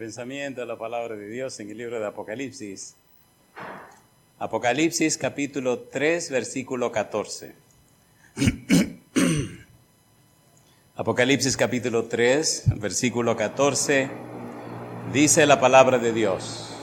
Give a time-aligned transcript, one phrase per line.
[0.00, 2.94] pensamiento a la palabra de Dios en el libro de Apocalipsis.
[4.38, 7.52] Apocalipsis capítulo 3, versículo 14.
[10.96, 14.08] Apocalipsis capítulo 3, versículo 14,
[15.12, 16.74] dice la palabra de Dios.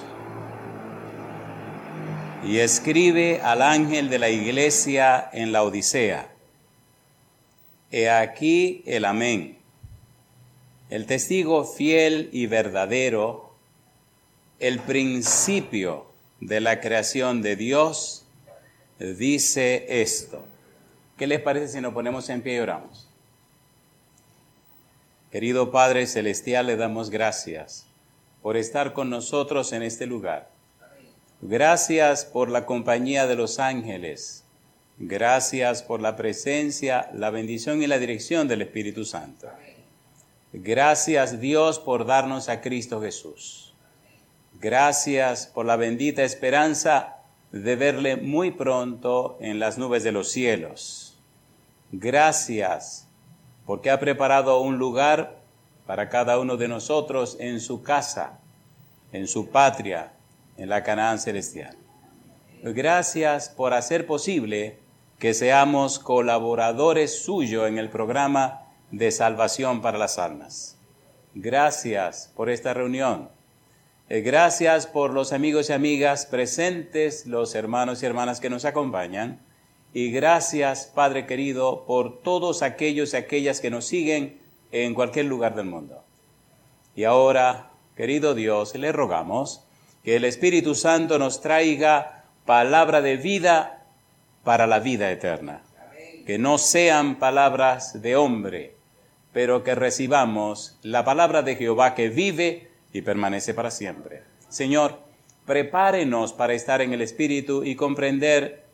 [2.45, 6.29] Y escribe al ángel de la iglesia en la Odisea.
[7.89, 9.57] He aquí el amén
[10.89, 13.51] el testigo fiel y verdadero,
[14.59, 16.05] el principio
[16.39, 18.25] de la creación de Dios,
[19.00, 20.43] dice esto.
[21.18, 23.09] ¿Qué les parece si nos ponemos en pie y oramos?
[25.31, 27.86] Querido Padre Celestial, le damos gracias
[28.42, 30.50] por estar con nosotros en este lugar.
[31.42, 34.44] Gracias por la compañía de los ángeles.
[34.97, 39.47] Gracias por la presencia, la bendición y la dirección del Espíritu Santo.
[40.53, 43.73] Gracias Dios por darnos a Cristo Jesús.
[44.59, 47.17] Gracias por la bendita esperanza
[47.52, 51.18] de verle muy pronto en las nubes de los cielos.
[51.92, 53.08] Gracias
[53.66, 55.38] porque ha preparado un lugar
[55.86, 58.40] para cada uno de nosotros en su casa,
[59.12, 60.14] en su patria,
[60.58, 61.75] en la Canaán celestial.
[62.64, 64.80] Gracias por hacer posible
[65.20, 70.78] que seamos colaboradores suyos en el programa de salvación para las almas.
[71.34, 73.30] Gracias por esta reunión.
[74.10, 79.42] Eh, gracias por los amigos y amigas presentes, los hermanos y hermanas que nos acompañan.
[79.94, 84.40] Y gracias, Padre querido, por todos aquellos y aquellas que nos siguen
[84.72, 86.04] en cualquier lugar del mundo.
[86.96, 89.64] Y ahora, querido Dios, le rogamos
[90.04, 93.86] que el Espíritu Santo nos traiga palabra de vida
[94.44, 95.62] para la vida eterna.
[96.26, 98.77] Que no sean palabras de hombre,
[99.34, 104.24] pero que recibamos la palabra de Jehová que vive y permanece para siempre.
[104.50, 105.00] Señor,
[105.46, 108.66] prepárenos para estar en el Espíritu y comprender,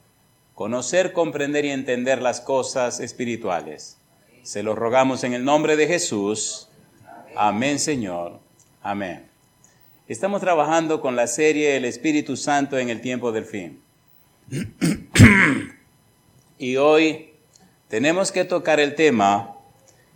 [0.56, 3.97] conocer, comprender y entender las cosas espirituales.
[4.44, 6.70] Se lo rogamos en el nombre de Jesús.
[7.35, 8.40] Amén, Señor.
[8.81, 9.28] Amén.
[10.08, 13.81] Estamos trabajando con la serie El Espíritu Santo en el tiempo del fin.
[16.58, 17.30] y hoy
[17.88, 19.53] tenemos que tocar el tema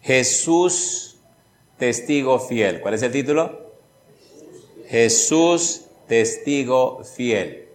[0.02, 1.18] Jesús,
[1.78, 2.82] testigo fiel.
[2.82, 3.74] ¿Cuál es el título?
[4.88, 7.66] Jesús, testigo fiel.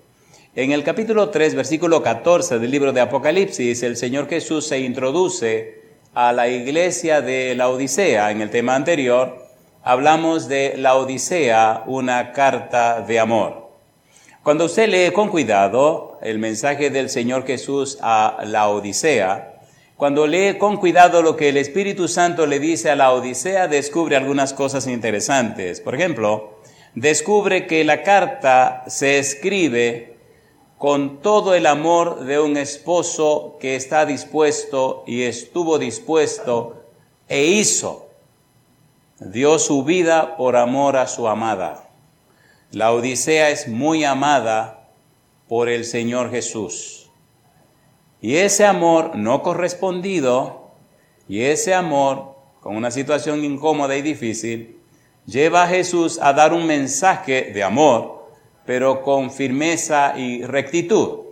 [0.54, 5.82] En el capítulo 3, versículo 14 del libro de Apocalipsis, el Señor Jesús se introduce
[6.14, 8.30] a la iglesia de la Odisea.
[8.30, 9.46] En el tema anterior
[9.82, 13.70] hablamos de la Odisea, una carta de amor.
[14.42, 19.51] Cuando usted lee con cuidado el mensaje del Señor Jesús a la Odisea,
[20.02, 24.16] cuando lee con cuidado lo que el Espíritu Santo le dice a la Odisea, descubre
[24.16, 25.80] algunas cosas interesantes.
[25.80, 26.58] Por ejemplo,
[26.96, 30.16] descubre que la carta se escribe
[30.76, 36.82] con todo el amor de un esposo que está dispuesto y estuvo dispuesto
[37.28, 38.08] e hizo,
[39.20, 41.88] dio su vida por amor a su amada.
[42.72, 44.88] La Odisea es muy amada
[45.46, 47.01] por el Señor Jesús.
[48.22, 50.70] Y ese amor no correspondido
[51.28, 54.78] y ese amor con una situación incómoda y difícil
[55.26, 58.28] lleva a Jesús a dar un mensaje de amor,
[58.64, 61.22] pero con firmeza y rectitud.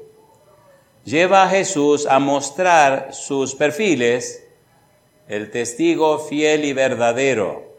[1.04, 4.44] Lleva a Jesús a mostrar sus perfiles,
[5.28, 7.72] el testigo fiel y verdadero,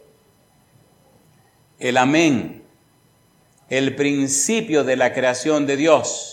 [1.80, 2.64] el amén,
[3.70, 6.31] el principio de la creación de Dios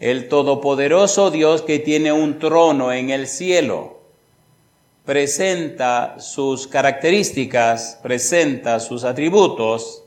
[0.00, 4.00] el todopoderoso Dios que tiene un trono en el cielo,
[5.04, 10.04] presenta sus características, presenta sus atributos,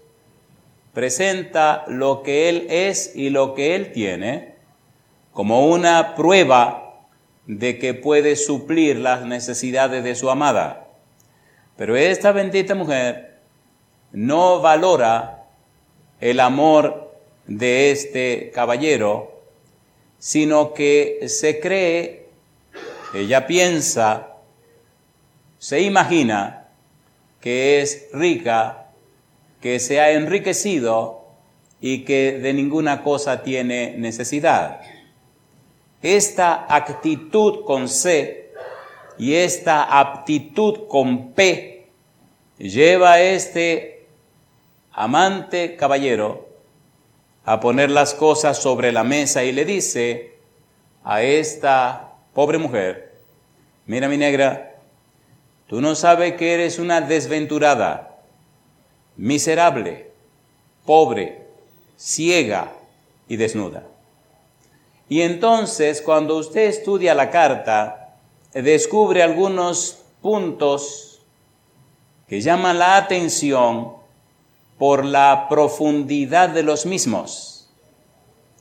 [0.94, 4.56] presenta lo que Él es y lo que Él tiene
[5.32, 7.08] como una prueba
[7.46, 10.88] de que puede suplir las necesidades de su amada.
[11.76, 13.40] Pero esta bendita mujer
[14.12, 15.46] no valora
[16.20, 17.16] el amor
[17.48, 19.33] de este caballero
[20.24, 22.28] sino que se cree,
[23.14, 24.38] ella piensa,
[25.60, 26.70] se imagina
[27.42, 28.86] que es rica,
[29.60, 31.26] que se ha enriquecido
[31.82, 34.80] y que de ninguna cosa tiene necesidad.
[36.02, 38.54] Esta actitud con C
[39.18, 41.90] y esta aptitud con P
[42.58, 44.08] lleva a este
[44.94, 46.43] amante caballero
[47.46, 50.38] a poner las cosas sobre la mesa y le dice
[51.04, 53.14] a esta pobre mujer,
[53.86, 54.76] mira mi negra,
[55.68, 58.18] tú no sabes que eres una desventurada,
[59.18, 60.12] miserable,
[60.86, 61.46] pobre,
[61.98, 62.72] ciega
[63.28, 63.84] y desnuda.
[65.10, 68.16] Y entonces cuando usted estudia la carta,
[68.54, 71.22] descubre algunos puntos
[72.28, 74.03] que llaman la atención
[74.84, 77.70] por la profundidad de los mismos.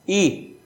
[0.07, 0.59] Y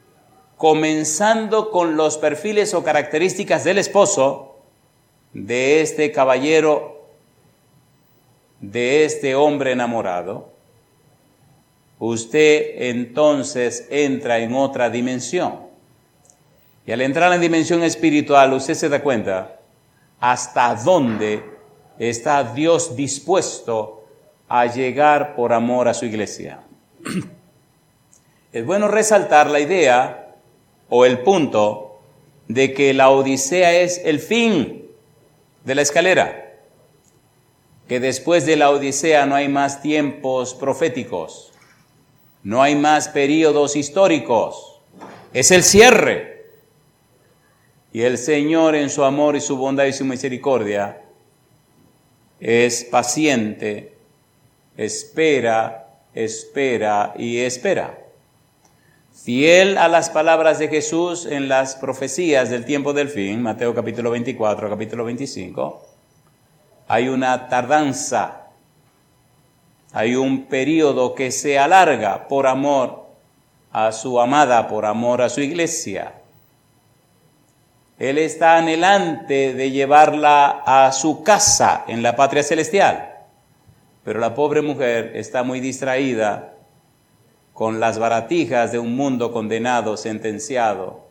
[0.59, 4.59] comenzando con los perfiles o características del esposo,
[5.33, 7.09] de este caballero,
[8.61, 10.51] de este hombre enamorado,
[12.01, 15.61] usted entonces entra en otra dimensión.
[16.85, 19.59] Y al entrar en dimensión espiritual, usted se da cuenta
[20.21, 21.43] hasta dónde
[21.99, 23.96] está Dios dispuesto
[24.49, 26.61] a llegar por amor a su iglesia.
[28.53, 30.35] Es bueno resaltar la idea
[30.89, 32.01] o el punto
[32.49, 34.89] de que la Odisea es el fin
[35.65, 36.55] de la escalera,
[37.89, 41.53] que después de la Odisea no hay más tiempos proféticos,
[42.43, 44.81] no hay más periodos históricos,
[45.33, 46.37] es el cierre.
[47.93, 51.03] Y el Señor en su amor y su bondad y su misericordia
[52.41, 53.96] es paciente,
[54.77, 57.99] espera, espera y espera.
[59.13, 64.11] Fiel a las palabras de Jesús en las profecías del tiempo del fin, Mateo capítulo
[64.11, 65.87] 24, capítulo 25,
[66.89, 68.47] hay una tardanza
[69.97, 73.07] hay un periodo que se alarga por amor
[73.73, 76.13] a su amada, por amor a su iglesia.
[77.99, 83.16] Él está anhelante de llevarla a su casa en la patria celestial,
[84.07, 86.55] pero la pobre mujer está muy distraída
[87.53, 91.05] con las baratijas de un mundo condenado, sentenciado,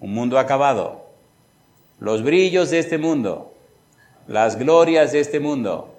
[0.00, 1.06] un mundo acabado,
[2.00, 3.54] los brillos de este mundo,
[4.26, 5.94] las glorias de este mundo,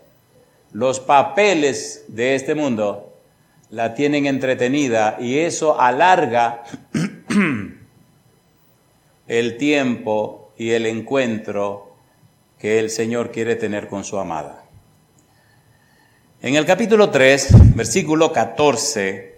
[0.73, 3.13] los papeles de este mundo
[3.69, 6.63] la tienen entretenida y eso alarga
[9.29, 11.95] el tiempo y el encuentro
[12.59, 14.62] que el Señor quiere tener con su amada.
[16.43, 19.33] En el capítulo 3, versículo 14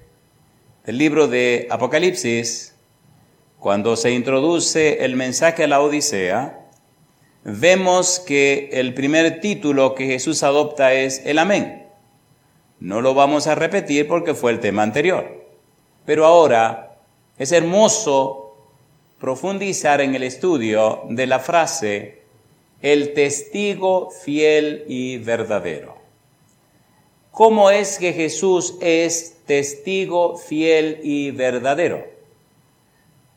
[0.87, 2.73] del libro de Apocalipsis,
[3.59, 6.65] cuando se introduce el mensaje a la Odisea,
[7.43, 11.85] vemos que el primer título que Jesús adopta es el amén.
[12.79, 15.45] No lo vamos a repetir porque fue el tema anterior.
[16.07, 16.97] Pero ahora
[17.37, 18.57] es hermoso
[19.19, 22.23] profundizar en el estudio de la frase
[22.81, 25.94] el testigo fiel y verdadero.
[27.35, 32.15] ¿Cómo es que Jesús es testigo fiel y verdadero?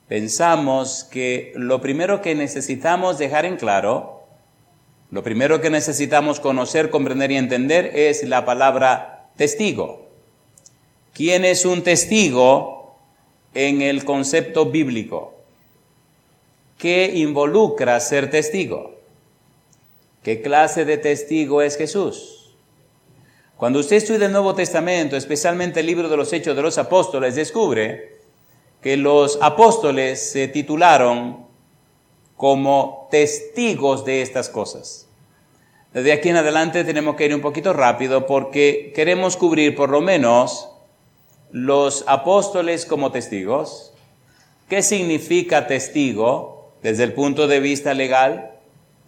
[0.09, 4.23] pensamos que lo primero que necesitamos dejar en claro,
[5.11, 10.07] lo primero que necesitamos conocer, comprender y entender es la palabra testigo.
[11.13, 12.97] ¿Quién es un testigo
[13.55, 15.35] en el concepto bíblico?
[16.79, 18.95] ¿Qué involucra ser testigo?
[20.23, 22.38] ¿Qué clase de testigo es Jesús?
[23.59, 27.35] Cuando usted estudia el Nuevo Testamento, especialmente el libro de los Hechos de los Apóstoles,
[27.35, 28.21] descubre
[28.81, 31.45] que los apóstoles se titularon
[32.37, 35.09] como testigos de estas cosas.
[35.93, 40.01] Desde aquí en adelante tenemos que ir un poquito rápido porque queremos cubrir por lo
[40.01, 40.71] menos
[41.51, 43.93] los apóstoles como testigos.
[44.69, 48.53] ¿Qué significa testigo desde el punto de vista legal,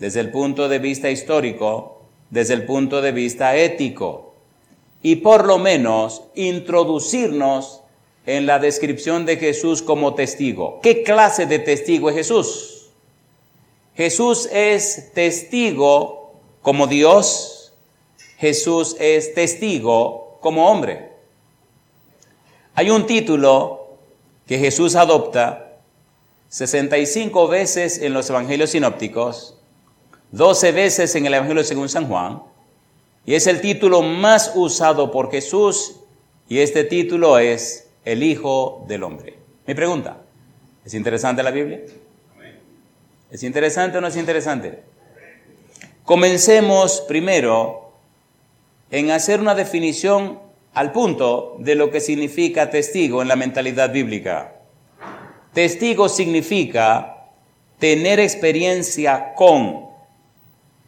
[0.00, 4.29] desde el punto de vista histórico, desde el punto de vista ético?
[5.02, 7.80] Y por lo menos introducirnos
[8.26, 10.80] en la descripción de Jesús como testigo.
[10.82, 12.90] ¿Qué clase de testigo es Jesús?
[13.94, 17.72] Jesús es testigo como Dios,
[18.38, 21.10] Jesús es testigo como hombre.
[22.74, 23.88] Hay un título
[24.46, 25.78] que Jesús adopta
[26.48, 29.56] 65 veces en los evangelios sinópticos,
[30.32, 32.42] 12 veces en el Evangelio según San Juan,
[33.30, 36.00] y es el título más usado por Jesús,
[36.48, 39.38] y este título es el Hijo del Hombre.
[39.68, 40.22] Mi pregunta,
[40.84, 41.78] ¿es interesante la Biblia?
[43.30, 44.82] ¿Es interesante o no es interesante?
[46.02, 47.92] Comencemos primero
[48.90, 50.40] en hacer una definición
[50.74, 54.56] al punto de lo que significa testigo en la mentalidad bíblica.
[55.52, 57.28] Testigo significa
[57.78, 59.86] tener experiencia con.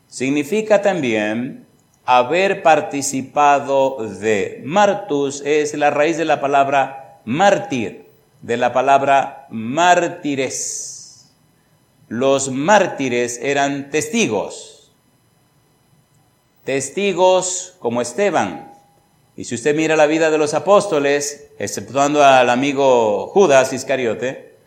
[0.09, 1.69] Significa también
[2.05, 4.63] haber participado de.
[4.65, 11.31] Martus es la raíz de la palabra mártir, de la palabra mártires.
[12.09, 14.93] Los mártires eran testigos,
[16.65, 18.71] testigos como Esteban,
[19.35, 24.59] Y si usted mira la vida de los apóstoles, exceptuando al amigo Judas Iscariote,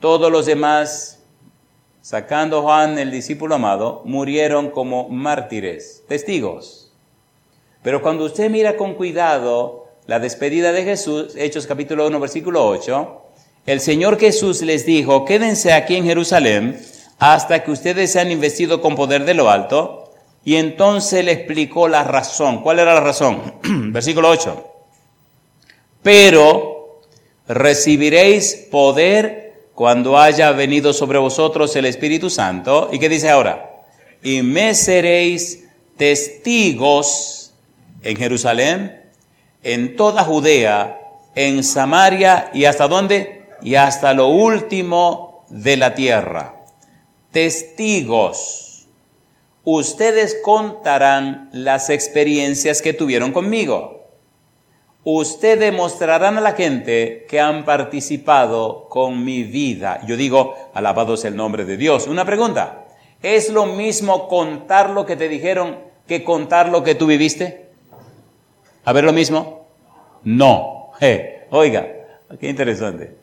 [0.00, 1.19] todos los demás,
[2.02, 6.92] sacando Juan el discípulo amado, murieron como mártires, testigos.
[7.82, 13.22] Pero cuando usted mira con cuidado la despedida de Jesús, Hechos capítulo 1, versículo 8,
[13.66, 16.80] el Señor Jesús les dijo, quédense aquí en Jerusalén
[17.18, 20.12] hasta que ustedes sean investidos con poder de lo alto.
[20.42, 22.62] Y entonces le explicó la razón.
[22.62, 23.40] ¿Cuál era la razón?
[23.92, 24.66] Versículo 8.
[26.02, 27.02] Pero
[27.46, 29.49] recibiréis poder
[29.80, 32.90] cuando haya venido sobre vosotros el Espíritu Santo.
[32.92, 33.80] ¿Y qué dice ahora?
[34.22, 35.64] Y me seréis
[35.96, 37.54] testigos
[38.02, 39.00] en Jerusalén,
[39.62, 41.00] en toda Judea,
[41.34, 43.46] en Samaria y hasta dónde?
[43.62, 46.56] Y hasta lo último de la tierra
[47.30, 48.86] testigos.
[49.64, 53.99] Ustedes contarán las experiencias que tuvieron conmigo.
[55.02, 60.00] Ustedes demostrarán a la gente que han participado con mi vida.
[60.06, 62.06] Yo digo, alabado sea el nombre de Dios.
[62.06, 62.84] Una pregunta.
[63.22, 67.70] ¿Es lo mismo contar lo que te dijeron que contar lo que tú viviste?
[68.84, 69.68] ¿A ver lo mismo?
[70.22, 70.92] No.
[71.50, 71.86] oiga,
[72.38, 73.16] qué interesante.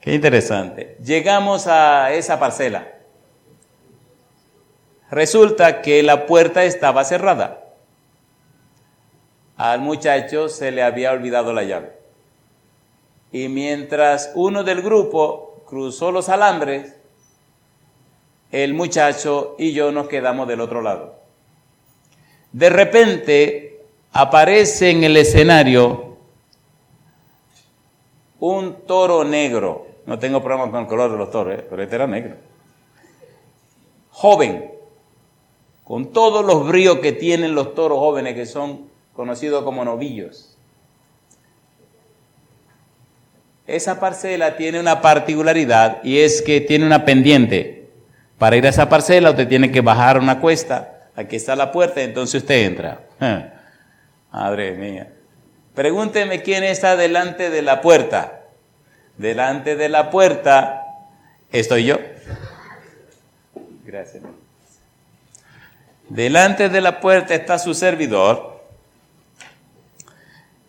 [0.00, 0.96] Qué interesante.
[1.02, 2.88] Llegamos a esa parcela.
[5.10, 7.63] Resulta que la puerta estaba cerrada.
[9.56, 11.92] Al muchacho se le había olvidado la llave.
[13.32, 16.94] Y mientras uno del grupo cruzó los alambres,
[18.50, 21.16] el muchacho y yo nos quedamos del otro lado.
[22.52, 26.16] De repente aparece en el escenario
[28.38, 31.66] un toro negro no tengo problema con el color de los toros, ¿eh?
[31.68, 32.36] pero este era negro.
[34.10, 34.70] Joven,
[35.82, 40.56] con todos los bríos que tienen los toros jóvenes que son conocidos como novillos.
[43.66, 47.88] Esa parcela tiene una particularidad y es que tiene una pendiente.
[48.38, 52.02] Para ir a esa parcela usted tiene que bajar una cuesta, aquí está la puerta,
[52.02, 53.00] entonces usted entra.
[54.32, 55.08] Madre mía.
[55.74, 58.42] Pregúnteme quién está delante de la puerta.
[59.16, 60.82] Delante de la puerta
[61.50, 61.98] estoy yo.
[63.84, 64.22] Gracias.
[66.08, 68.53] Delante de la puerta está su servidor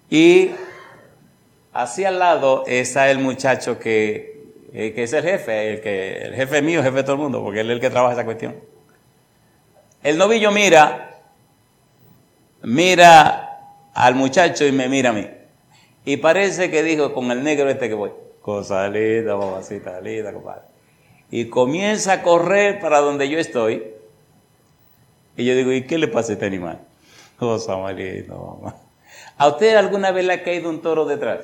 [0.09, 0.51] y
[1.73, 4.43] hacia al lado está el muchacho que,
[4.73, 7.43] eh, que es el jefe, el, que, el jefe mío, jefe de todo el mundo,
[7.43, 8.55] porque él es el que trabaja esa cuestión.
[10.03, 11.21] El novillo mira,
[12.61, 15.27] mira al muchacho y me mira a mí.
[16.05, 18.11] Y parece que dijo con el negro este que voy.
[18.41, 20.61] Cosa linda, mamacita linda, compadre.
[21.31, 23.83] Y comienza a correr para donde yo estoy.
[25.35, 26.79] Y yo digo, ¿y qué le pasa a este animal?
[27.39, 28.75] Cosa más linda, mamá.
[29.37, 31.41] ¿A usted alguna vez le ha caído un toro detrás?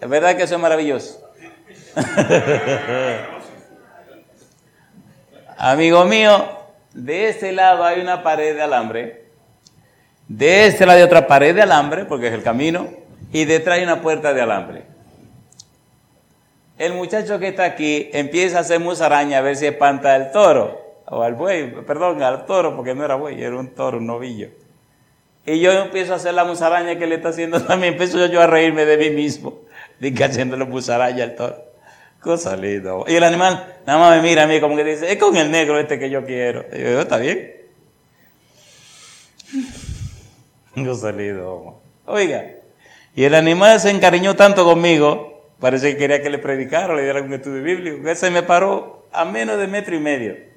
[0.00, 1.20] ¿Es verdad que eso es maravilloso?
[5.58, 6.44] Amigo mío,
[6.92, 9.26] de este lado hay una pared de alambre.
[10.28, 12.88] De este lado hay otra pared de alambre, porque es el camino
[13.32, 14.84] y detrás hay una puerta de alambre.
[16.78, 20.80] El muchacho que está aquí empieza a hacer musaraña a ver si espanta al toro,
[21.06, 24.48] o al buey, perdón, al toro, porque no era buey, era un toro, un novillo.
[25.44, 28.46] Y yo empiezo a hacer la musaraña que le está haciendo también, empiezo yo a
[28.46, 29.62] reírme de mí mismo,
[29.98, 31.72] de que haciéndole musaraña al toro.
[32.20, 32.92] Cosa linda.
[33.08, 35.50] Y el animal nada más me mira a mí como que dice, es con el
[35.50, 36.64] negro este que yo quiero.
[36.72, 37.52] Y yo, está bien.
[40.86, 41.42] Cosa linda.
[42.06, 42.44] Oiga,
[43.14, 47.20] y el animal se encariñó tanto conmigo, parece que quería que le predicara, le diera
[47.20, 50.51] un estudio bíblico, que se me paró a menos de metro y medio.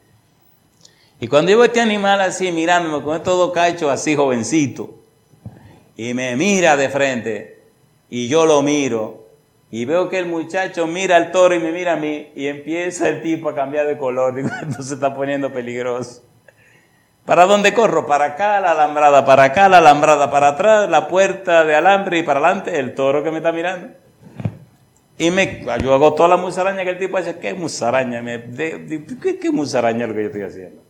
[1.25, 4.93] Y cuando yo este animal así mirándome con todo cacho así jovencito,
[5.97, 7.63] y me mira de frente,
[8.11, 9.25] y yo lo miro,
[9.71, 13.09] y veo que el muchacho mira al toro y me mira a mí, y empieza
[13.09, 16.21] el tipo a cambiar de color, digo, esto se está poniendo peligroso.
[17.25, 18.05] ¿Para dónde corro?
[18.05, 22.21] Para acá la alambrada, para acá la alambrada, para atrás la puerta de alambre y
[22.21, 23.87] para adelante el toro que me está mirando.
[25.17, 28.23] Y me, yo hago toda la musaraña que el tipo dice, ¿qué musaraña?
[28.23, 30.84] ¿qué, ¿Qué musaraña es lo que yo estoy haciendo?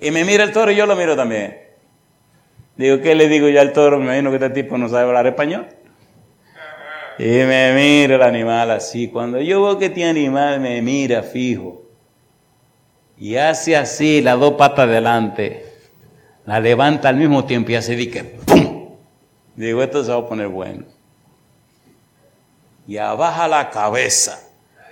[0.00, 1.58] Y me mira el toro y yo lo miro también.
[2.76, 3.98] Digo, ¿qué le digo yo al toro?
[3.98, 5.66] Me imagino que este tipo no sabe hablar español.
[7.18, 9.08] Y me mira el animal así.
[9.08, 11.82] Cuando yo veo que este animal me mira fijo
[13.18, 15.66] y hace así las dos patas adelante,
[16.46, 18.94] la levanta al mismo tiempo y hace di que ¡pum!
[19.56, 20.84] Digo, esto se va a poner bueno.
[22.86, 24.40] Y abaja la cabeza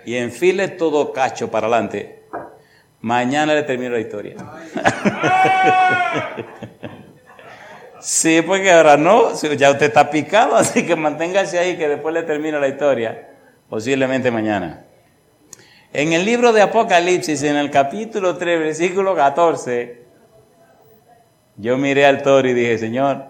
[0.05, 2.16] y enfile todo cacho para adelante.
[3.07, 4.35] Mañana le termino la historia.
[7.99, 12.23] Sí, porque ahora no, ya usted está picado, así que manténgase ahí que después le
[12.23, 13.31] termino la historia,
[13.69, 14.85] posiblemente mañana.
[15.93, 20.05] En el libro de Apocalipsis, en el capítulo 3, versículo 14,
[21.57, 23.25] yo miré al toro y dije, Señor,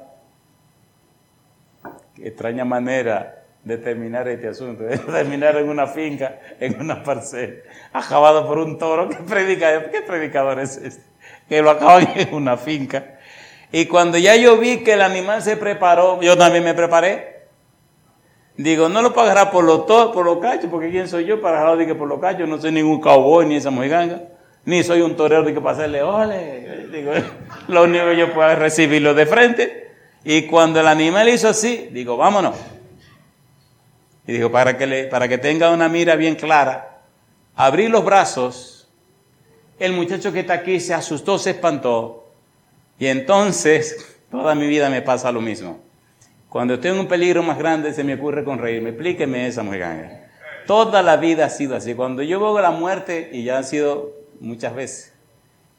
[2.14, 7.56] qué extraña manera de terminar este asunto, de terminar en una finca, en una parcela,
[7.92, 9.08] acabado por un toro.
[9.08, 11.02] ¿Qué predicador, qué predicador es este?
[11.48, 13.18] Que lo acaban en una finca.
[13.72, 17.48] Y cuando ya yo vi que el animal se preparó, yo también me preparé.
[18.56, 21.96] Digo, no lo pagará por los por los cachos, porque quién soy yo para que
[21.96, 24.22] por los cachos, no soy ningún cowboy ni esa mojiganga,
[24.64, 26.86] ni soy un torero de que pasarle, ole.
[26.92, 27.10] Digo,
[27.68, 29.90] lo único que yo puedo es recibirlo de frente.
[30.22, 32.75] Y cuando el animal hizo así, digo, vámonos.
[34.26, 37.00] Y digo, para que, para que tenga una mira bien clara,
[37.54, 38.88] abrí los brazos,
[39.78, 42.26] el muchacho que está aquí se asustó, se espantó,
[42.98, 45.80] y entonces toda mi vida me pasa lo mismo.
[46.48, 48.90] Cuando estoy en un peligro más grande se me ocurre con reírme.
[48.90, 50.26] Explíqueme esa mujer.
[50.66, 51.94] Toda la vida ha sido así.
[51.94, 55.12] Cuando yo veo la muerte, y ya ha sido muchas veces,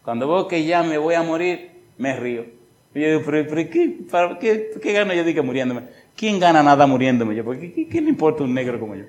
[0.04, 2.46] cuando veo que ya me voy a morir, me río.
[2.94, 5.82] Y yo digo, pero, ¿qué, para, ¿qué, ¿qué, gano yo digo muriéndome?
[6.18, 7.46] ¿Quién gana nada muriéndome yo?
[7.46, 9.06] Porque ¿qué, ¿qué, le importa un negro como yo?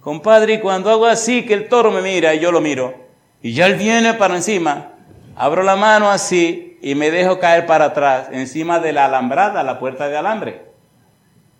[0.00, 2.94] Compadre, cuando hago así, que el toro me mira y yo lo miro,
[3.42, 4.92] y ya él viene para encima,
[5.36, 9.78] abro la mano así y me dejo caer para atrás, encima de la alambrada, la
[9.78, 10.62] puerta de alambre.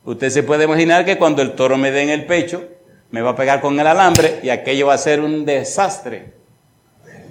[0.04, 2.66] Usted se puede imaginar que cuando el toro me dé en el pecho,
[3.10, 6.32] me va a pegar con el alambre y aquello va a ser un desastre.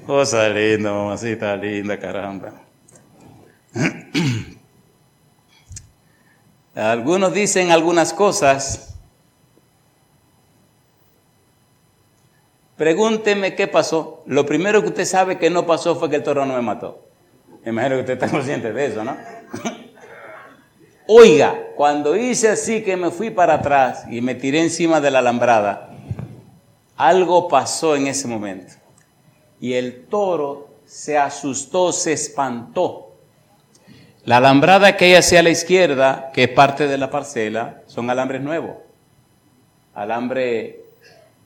[0.05, 2.53] Cosa linda, mamacita linda, caramba.
[6.75, 8.95] Algunos dicen algunas cosas.
[12.75, 14.23] Pregúnteme qué pasó.
[14.25, 17.05] Lo primero que usted sabe que no pasó fue que el toro no me mató.
[17.65, 19.15] Imagino que usted está consciente de eso, ¿no?
[21.07, 25.19] Oiga, cuando hice así que me fui para atrás y me tiré encima de la
[25.19, 25.91] alambrada,
[26.97, 28.73] algo pasó en ese momento.
[29.61, 33.04] Y el toro se asustó, se espantó.
[34.25, 38.41] La alambrada que hay hacia la izquierda, que es parte de la parcela, son alambres
[38.41, 38.77] nuevos.
[39.93, 40.79] Alambre,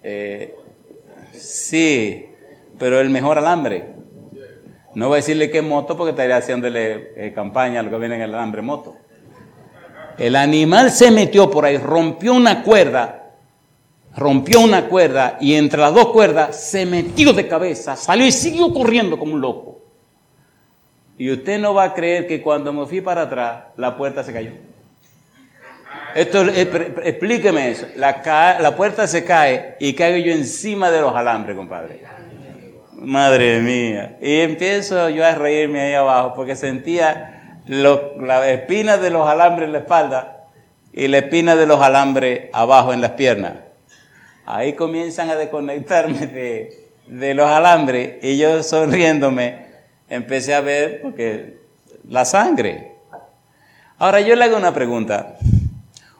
[0.02, 0.56] eh,
[1.34, 2.26] sí,
[2.78, 3.89] pero el mejor alambre.
[4.96, 8.15] No voy a decirle que moto porque estaría haciéndole eh, campaña a lo que viene
[8.15, 8.96] en el alambre moto.
[10.18, 13.34] El animal se metió por ahí, rompió una cuerda,
[14.15, 18.74] rompió una cuerda y entre las dos cuerdas se metió de cabeza, salió y siguió
[18.74, 19.79] corriendo como un loco.
[21.19, 24.32] Y usted no va a creer que cuando me fui para atrás, la puerta se
[24.32, 24.51] cayó.
[26.15, 27.88] Esto, eh, explíqueme eso.
[27.97, 32.01] La, la puerta se cae y caigo yo encima de los alambres, compadre.
[32.93, 34.17] Madre mía.
[34.21, 39.73] Y empiezo yo a reírme ahí abajo porque sentía la espina de los alambres en
[39.73, 40.45] la espalda
[40.93, 43.55] y la espina de los alambres abajo en las piernas.
[44.45, 49.68] Ahí comienzan a desconectarme de, de los alambres y yo sonriéndome
[50.10, 51.60] empecé a ver porque
[52.08, 52.95] la sangre.
[53.98, 55.38] Ahora yo le hago una pregunta.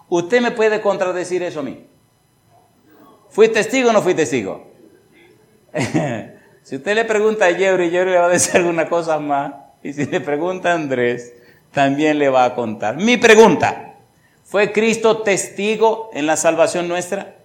[0.10, 1.86] ¿Usted me puede contradecir eso a mí?
[3.30, 4.68] ¿Fui testigo o no fui testigo?
[6.62, 9.54] Si usted le pregunta a Yuri, Yuri le va a decir alguna cosa más.
[9.82, 11.34] Y si le pregunta a Andrés,
[11.72, 12.98] también le va a contar.
[12.98, 13.96] Mi pregunta,
[14.44, 17.38] ¿fue Cristo testigo en la salvación nuestra?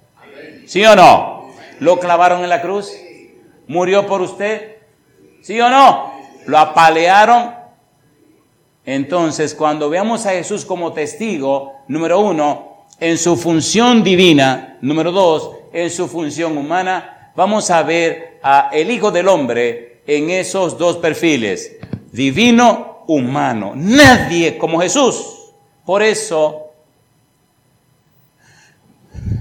[0.66, 1.54] ¿Sí o no?
[1.80, 2.92] ¿Lo clavaron en la cruz?
[3.66, 4.76] ¿Murió por usted?
[5.40, 6.13] ¿Sí o no?
[6.46, 7.54] ¿Lo apalearon?
[8.86, 15.50] Entonces, cuando veamos a Jesús como testigo, número uno, en su función divina, número dos,
[15.72, 20.98] en su función humana, vamos a ver a el Hijo del Hombre en esos dos
[20.98, 21.76] perfiles,
[22.12, 23.72] divino, humano.
[23.74, 25.52] Nadie como Jesús.
[25.84, 26.70] Por eso,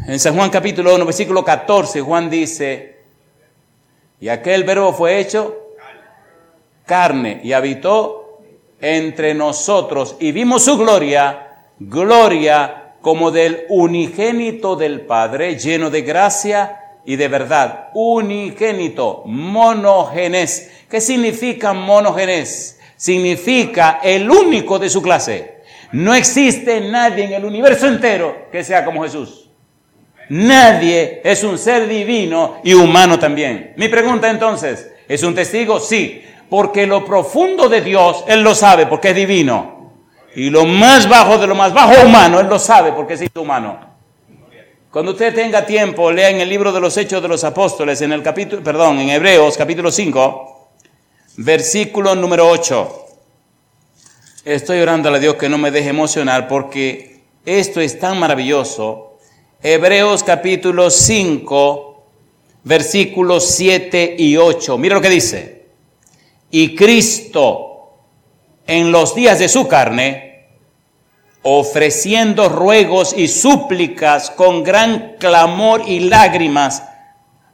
[0.08, 2.98] en San Juan capítulo 1, versículo 14, Juan dice,
[4.20, 5.63] y aquel verbo fue hecho
[6.86, 8.42] carne y habitó
[8.82, 16.80] entre nosotros y vimos su gloria, gloria como del unigénito del Padre, lleno de gracia
[17.06, 20.72] y de verdad, unigénito, monogenes.
[20.90, 22.80] ¿Qué significa monogenes?
[22.96, 25.62] Significa el único de su clase.
[25.92, 29.50] No existe nadie en el universo entero que sea como Jesús.
[30.30, 33.74] Nadie es un ser divino y humano también.
[33.76, 35.80] Mi pregunta entonces, ¿es un testigo?
[35.80, 39.92] Sí, porque lo profundo de Dios, Él lo sabe porque es divino.
[40.36, 43.94] Y lo más bajo de lo más bajo humano, Él lo sabe porque es humano.
[44.92, 48.12] Cuando usted tenga tiempo, lea en el libro de los Hechos de los Apóstoles, en
[48.12, 50.70] el capítulo, perdón, en Hebreos capítulo 5,
[51.38, 53.06] versículo número 8.
[54.46, 59.18] Estoy orando a Dios que no me deje emocionar porque esto es tan maravilloso.
[59.62, 62.04] Hebreos capítulo 5,
[62.64, 64.78] versículos 7 y 8.
[64.78, 65.63] Mira lo que dice.
[66.56, 67.96] Y Cristo
[68.68, 70.50] en los días de su carne,
[71.42, 76.84] ofreciendo ruegos y súplicas con gran clamor y lágrimas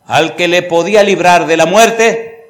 [0.05, 2.49] al que le podía librar de la muerte,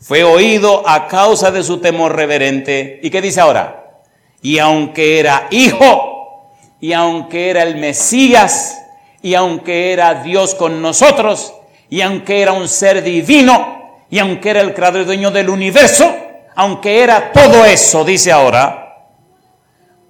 [0.00, 2.98] fue oído a causa de su temor reverente.
[3.00, 4.00] ¿Y qué dice ahora?
[4.42, 8.82] Y aunque era hijo, y aunque era el Mesías,
[9.22, 11.54] y aunque era Dios con nosotros,
[11.88, 13.83] y aunque era un ser divino,
[14.14, 16.08] y aunque era el creador y dueño del universo,
[16.54, 19.08] aunque era todo eso, dice ahora,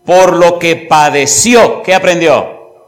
[0.05, 2.83] por lo que padeció, ¿qué aprendió?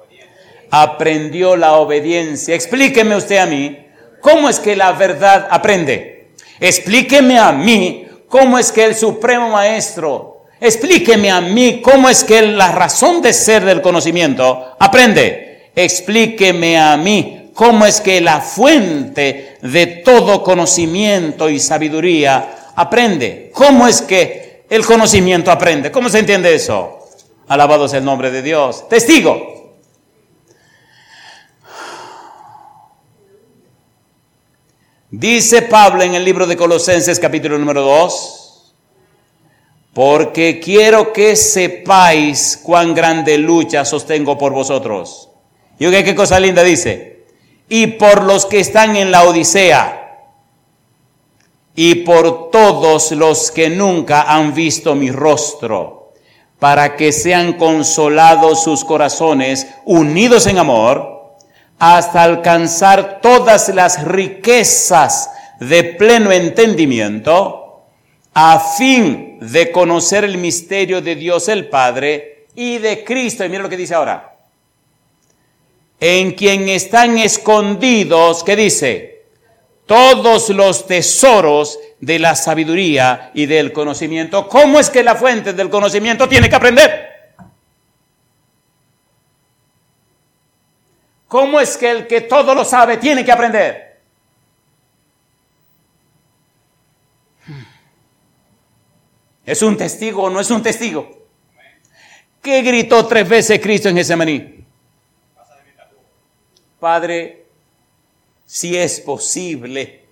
[0.70, 2.55] Aprendió la obediencia.
[2.55, 3.79] Explíqueme usted a mí,
[4.20, 6.33] ¿cómo es que la verdad aprende?
[6.61, 12.42] Explíqueme a mí, ¿cómo es que el Supremo Maestro, explíqueme a mí, ¿cómo es que
[12.42, 15.70] la razón de ser del conocimiento aprende?
[15.74, 23.50] Explíqueme a mí, ¿cómo es que la fuente de todo conocimiento y sabiduría aprende.
[23.52, 25.90] ¿Cómo es que el conocimiento aprende?
[25.90, 27.00] ¿Cómo se entiende eso?
[27.48, 28.88] Alabado sea el nombre de Dios.
[28.88, 29.54] Testigo.
[35.10, 38.74] Dice Pablo en el libro de Colosenses capítulo número 2,
[39.94, 45.30] porque quiero que sepáis cuán grande lucha sostengo por vosotros.
[45.78, 47.15] Y qué cosa linda dice,
[47.68, 50.07] y por los que están en la Odisea
[51.74, 56.14] y por todos los que nunca han visto mi rostro,
[56.59, 61.35] para que sean consolados sus corazones, unidos en amor,
[61.79, 67.85] hasta alcanzar todas las riquezas de pleno entendimiento,
[68.33, 73.44] a fin de conocer el misterio de Dios el Padre y de Cristo.
[73.44, 74.36] Y mira lo que dice ahora.
[75.98, 79.16] En quien están escondidos, ¿qué dice?
[79.87, 84.48] todos los tesoros de la sabiduría y del conocimiento.
[84.48, 87.06] ¿Cómo es que la fuente del conocimiento tiene que aprender?
[91.28, 94.00] ¿Cómo es que el que todo lo sabe tiene que aprender?
[99.44, 101.28] ¿Es un testigo o no es un testigo?
[102.42, 104.55] ¿Qué gritó tres veces Cristo en Getsemaní?
[106.80, 107.46] Padre,
[108.44, 110.04] si es posible.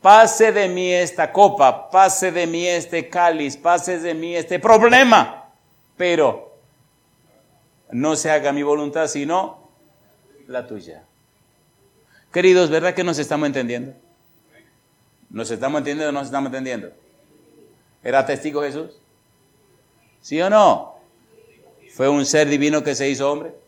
[0.00, 5.48] Pase de mí esta copa, pase de mí este cáliz, pase de mí este problema,
[5.96, 6.56] pero
[7.92, 9.68] no se haga mi voluntad, sino
[10.48, 11.04] la tuya.
[12.32, 13.94] Queridos, ¿verdad que nos estamos entendiendo?
[15.30, 16.90] ¿Nos estamos entendiendo o no nos estamos entendiendo?
[18.02, 18.98] ¿Era testigo Jesús?
[20.20, 20.96] ¿Sí o no?
[21.94, 23.61] ¿Fue un ser divino que se hizo hombre?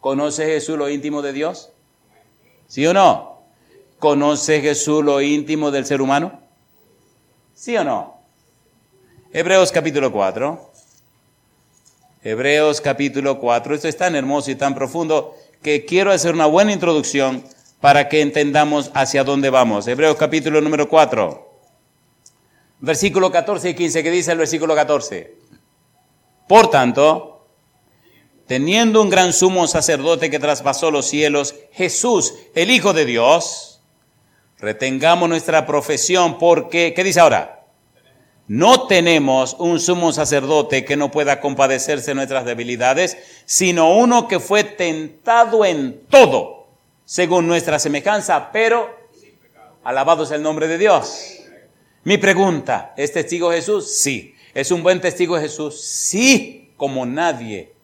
[0.00, 1.70] ¿Conoce Jesús lo íntimo de Dios?
[2.66, 3.42] ¿Sí o no?
[3.98, 6.40] ¿Conoce Jesús lo íntimo del ser humano?
[7.54, 8.18] ¿Sí o no?
[9.32, 10.70] Hebreos capítulo 4.
[12.22, 13.74] Hebreos capítulo 4.
[13.74, 17.44] Esto es tan hermoso y tan profundo que quiero hacer una buena introducción
[17.80, 19.86] para que entendamos hacia dónde vamos.
[19.86, 21.50] Hebreos capítulo número 4.
[22.80, 24.02] Versículo 14 y 15.
[24.02, 25.36] ¿Qué dice el versículo 14?
[26.48, 27.29] Por tanto,
[28.50, 33.80] teniendo un gran sumo sacerdote que traspasó los cielos, Jesús, el Hijo de Dios,
[34.58, 37.64] retengamos nuestra profesión porque, ¿qué dice ahora?
[38.48, 44.40] No tenemos un sumo sacerdote que no pueda compadecerse de nuestras debilidades, sino uno que
[44.40, 46.66] fue tentado en todo,
[47.04, 48.90] según nuestra semejanza, pero
[49.84, 51.36] alabado sea el nombre de Dios.
[52.02, 53.94] Mi pregunta, ¿es testigo Jesús?
[53.96, 54.34] Sí.
[54.54, 55.80] ¿Es un buen testigo Jesús?
[55.80, 57.78] Sí, como nadie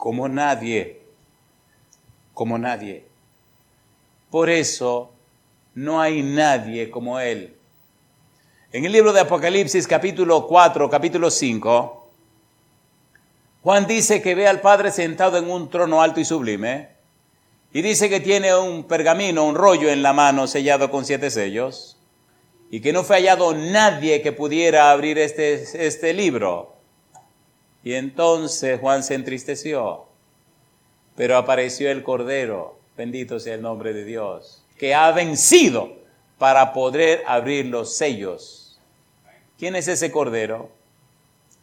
[0.00, 1.02] como nadie,
[2.32, 3.04] como nadie.
[4.30, 5.10] Por eso
[5.74, 7.54] no hay nadie como Él.
[8.72, 12.08] En el libro de Apocalipsis capítulo 4, capítulo 5,
[13.62, 16.88] Juan dice que ve al Padre sentado en un trono alto y sublime
[17.70, 21.98] y dice que tiene un pergamino, un rollo en la mano sellado con siete sellos
[22.70, 26.79] y que no fue hallado nadie que pudiera abrir este, este libro.
[27.82, 30.06] Y entonces Juan se entristeció,
[31.16, 35.96] pero apareció el Cordero, bendito sea el nombre de Dios, que ha vencido
[36.38, 38.78] para poder abrir los sellos.
[39.58, 40.70] ¿Quién es ese Cordero?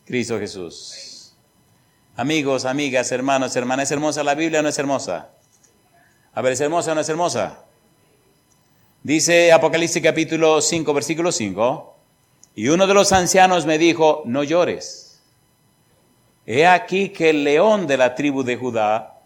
[0.06, 1.34] Cristo Jesús.
[2.16, 5.30] Amigos, amigas, hermanos, hermanas, ¿es hermosa la Biblia o no es hermosa?
[6.34, 7.64] A ver, ¿es hermosa o no es hermosa?
[9.04, 11.96] Dice Apocalipsis capítulo 5, versículo 5.
[12.56, 15.07] Y uno de los ancianos me dijo, no llores.
[16.50, 19.20] He aquí que el león de la tribu de Judá,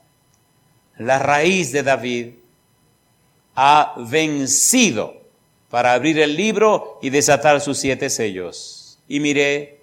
[0.97, 2.29] la raíz de David,
[3.55, 5.21] ha vencido
[5.69, 8.97] para abrir el libro y desatar sus siete sellos.
[9.07, 9.81] Y miré,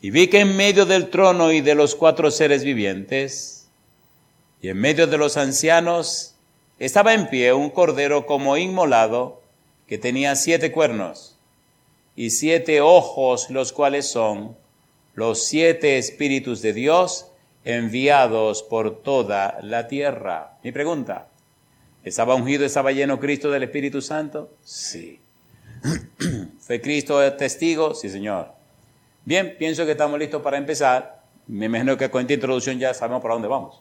[0.00, 3.66] y vi que en medio del trono y de los cuatro seres vivientes,
[4.62, 6.36] y en medio de los ancianos,
[6.78, 9.42] estaba en pie un cordero como inmolado,
[9.88, 11.36] que tenía siete cuernos
[12.14, 14.56] y siete ojos, los cuales son
[15.14, 17.26] los siete espíritus de Dios
[17.64, 20.58] enviados por toda la tierra.
[20.62, 21.28] Mi pregunta,
[22.02, 24.50] ¿estaba ungido, estaba lleno Cristo del Espíritu Santo?
[24.62, 25.20] Sí.
[26.58, 27.94] ¿Fue Cristo testigo?
[27.94, 28.52] Sí, Señor.
[29.24, 31.22] Bien, pienso que estamos listos para empezar.
[31.46, 33.80] Me imagino que con esta introducción ya sabemos para dónde vamos.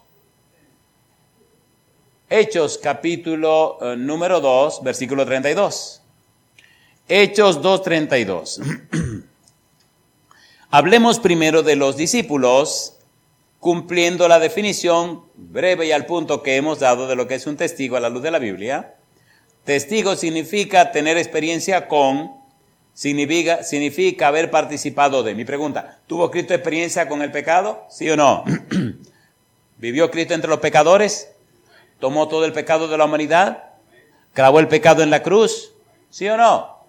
[2.30, 6.02] Hechos capítulo eh, número 2, versículo 32.
[7.08, 8.91] Hechos 2.32.
[10.75, 12.97] Hablemos primero de los discípulos,
[13.59, 17.57] cumpliendo la definición breve y al punto que hemos dado de lo que es un
[17.57, 18.95] testigo a la luz de la Biblia.
[19.65, 22.31] Testigo significa tener experiencia con,
[22.95, 25.36] significa, significa haber participado de.
[25.36, 27.86] Mi pregunta, ¿tuvo Cristo experiencia con el pecado?
[27.91, 28.43] ¿Sí o no?
[29.77, 31.29] ¿Vivió Cristo entre los pecadores?
[31.99, 33.65] tomó todo el pecado de la humanidad,
[34.33, 35.71] clavó el pecado en la cruz,
[36.09, 36.79] ¿sí o no?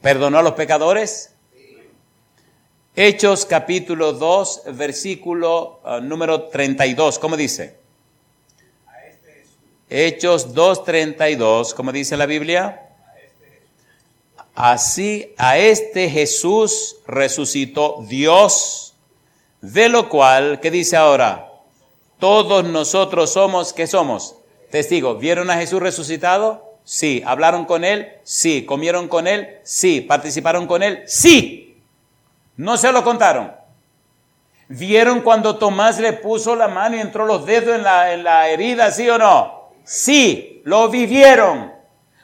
[0.00, 1.34] ¿Perdonó a los pecadores?
[3.00, 7.76] Hechos capítulo 2, versículo uh, número 32, ¿cómo dice?
[9.88, 12.88] Hechos 2, 32, ¿cómo dice la Biblia?
[14.56, 18.94] Así a este Jesús resucitó Dios,
[19.60, 21.52] de lo cual, ¿qué dice ahora?
[22.18, 24.34] Todos nosotros somos, ¿qué somos?
[24.72, 25.20] Testigos.
[25.20, 26.80] ¿Vieron a Jesús resucitado?
[26.82, 27.22] Sí.
[27.24, 28.08] ¿Hablaron con Él?
[28.24, 28.66] Sí.
[28.66, 29.60] ¿Comieron con Él?
[29.62, 30.00] Sí.
[30.00, 31.04] ¿Participaron con Él?
[31.06, 31.67] Sí.
[32.58, 33.52] No se lo contaron.
[34.68, 38.48] ¿Vieron cuando Tomás le puso la mano y entró los dedos en la, en la
[38.48, 39.70] herida, sí o no?
[39.84, 41.72] Sí, lo vivieron.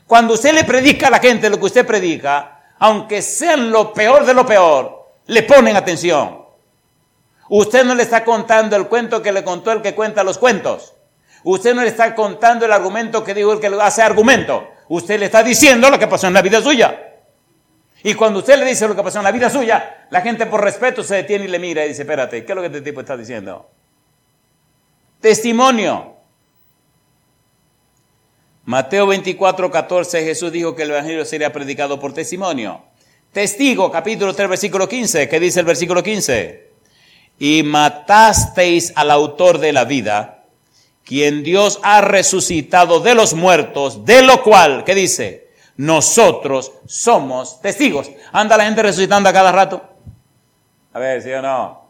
[0.06, 4.26] Cuando usted le predica a la gente lo que usted predica, aunque sean lo peor
[4.26, 6.44] de lo peor, le ponen atención.
[7.48, 10.94] Usted no le está contando el cuento que le contó el que cuenta los cuentos.
[11.44, 14.66] Usted no le está contando el argumento que dijo el que hace argumento.
[14.88, 17.13] Usted le está diciendo lo que pasó en la vida suya.
[18.04, 20.62] Y cuando usted le dice lo que pasó en la vida suya, la gente por
[20.62, 23.00] respeto se detiene y le mira y dice, espérate, ¿qué es lo que este tipo
[23.00, 23.68] está diciendo?
[25.20, 26.14] Testimonio.
[28.66, 32.82] Mateo 24, 14, Jesús dijo que el Evangelio sería predicado por testimonio.
[33.32, 35.28] Testigo, capítulo 3, versículo 15.
[35.28, 36.64] ¿Qué dice el versículo 15?
[37.38, 40.44] y matasteis al autor de la vida,
[41.04, 45.43] quien Dios ha resucitado de los muertos, de lo cual, ¿qué dice?
[45.76, 48.10] Nosotros somos testigos.
[48.32, 49.82] Anda la gente resucitando a cada rato.
[50.92, 51.84] A ver, ¿sí o no?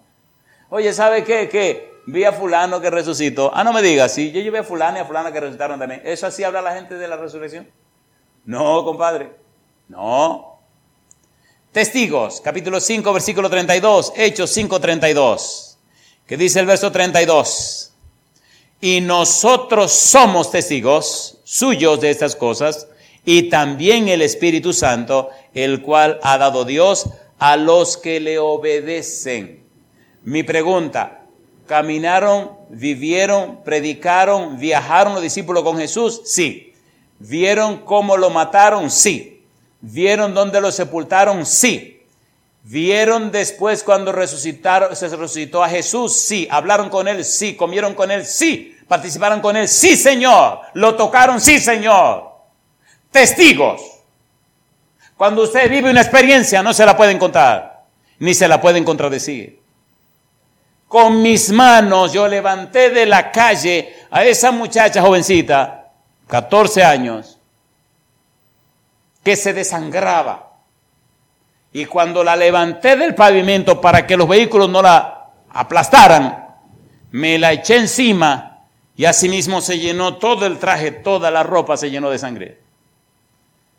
[0.70, 1.48] Oye, ¿sabe qué?
[1.48, 3.50] Que vi a fulano que resucitó.
[3.54, 6.02] Ah, no me digas, sí, yo llevé a fulano y a fulana que resucitaron también.
[6.04, 7.68] ¿Eso así habla la gente de la resurrección?
[8.44, 9.32] No, compadre.
[9.88, 10.58] No.
[11.72, 15.78] Testigos, capítulo 5, versículo 32, Hechos 5, 32,
[16.26, 17.92] que dice el verso 32.
[18.80, 22.86] Y nosotros somos testigos suyos de estas cosas,
[23.24, 27.08] y también el Espíritu Santo, el cual ha dado Dios
[27.38, 29.64] a los que le obedecen.
[30.24, 31.22] Mi pregunta,
[31.66, 36.22] ¿caminaron, vivieron, predicaron, viajaron los discípulos con Jesús?
[36.24, 36.72] Sí.
[37.18, 38.90] ¿Vieron cómo lo mataron?
[38.90, 39.42] Sí.
[39.80, 41.46] ¿Vieron dónde lo sepultaron?
[41.46, 42.02] Sí.
[42.62, 46.14] ¿Vieron después cuando resucitaron, se resucitó a Jesús?
[46.14, 46.48] Sí.
[46.50, 47.24] ¿Hablaron con él?
[47.24, 47.54] Sí.
[47.54, 48.24] ¿Comieron con él?
[48.24, 48.76] Sí.
[48.88, 49.68] ¿Participaron con él?
[49.68, 50.60] Sí, Señor.
[50.74, 51.40] ¿Lo tocaron?
[51.40, 52.33] Sí, Señor.
[53.14, 53.80] Testigos.
[55.16, 57.84] Cuando usted vive una experiencia no se la puede encontrar,
[58.18, 59.60] ni se la pueden contradecir.
[60.88, 65.92] Con mis manos yo levanté de la calle a esa muchacha jovencita,
[66.26, 67.38] 14 años,
[69.22, 70.50] que se desangraba.
[71.72, 76.48] Y cuando la levanté del pavimento para que los vehículos no la aplastaran,
[77.12, 78.64] me la eché encima
[78.96, 82.63] y asimismo se llenó todo el traje, toda la ropa se llenó de sangre.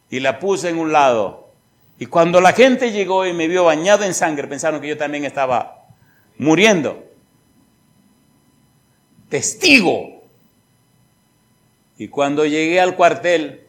[0.09, 1.49] Y la puse en un lado.
[1.97, 5.25] Y cuando la gente llegó y me vio bañado en sangre, pensaron que yo también
[5.25, 5.85] estaba
[6.37, 7.03] muriendo.
[9.29, 10.23] Testigo.
[11.97, 13.67] Y cuando llegué al cuartel,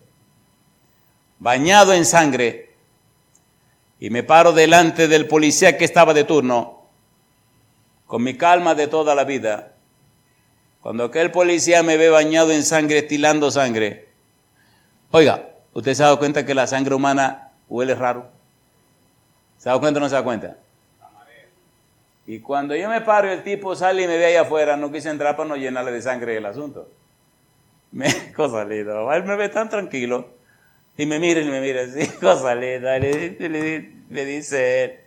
[1.38, 2.74] bañado en sangre,
[4.00, 6.82] y me paro delante del policía que estaba de turno,
[8.06, 9.72] con mi calma de toda la vida.
[10.80, 14.08] Cuando aquel policía me ve bañado en sangre, estilando sangre,
[15.10, 18.30] oiga, ¿usted se ha dado cuenta que la sangre humana huele raro?
[19.58, 20.56] ¿Se da cuenta o no se da cuenta?
[22.26, 25.10] Y cuando yo me paro el tipo sale y me ve ahí afuera, no quise
[25.10, 26.88] entrar para no llenarle de sangre el asunto.
[27.92, 30.30] Me, cosa linda, él me ve tan tranquilo
[30.96, 33.36] y me mira y me mira así, cosa linda, le,
[34.08, 35.00] le, dice,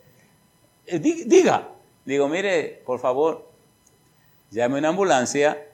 [0.85, 1.67] eh, diga,
[2.05, 3.49] digo, mire, por favor,
[4.51, 5.65] llame una ambulancia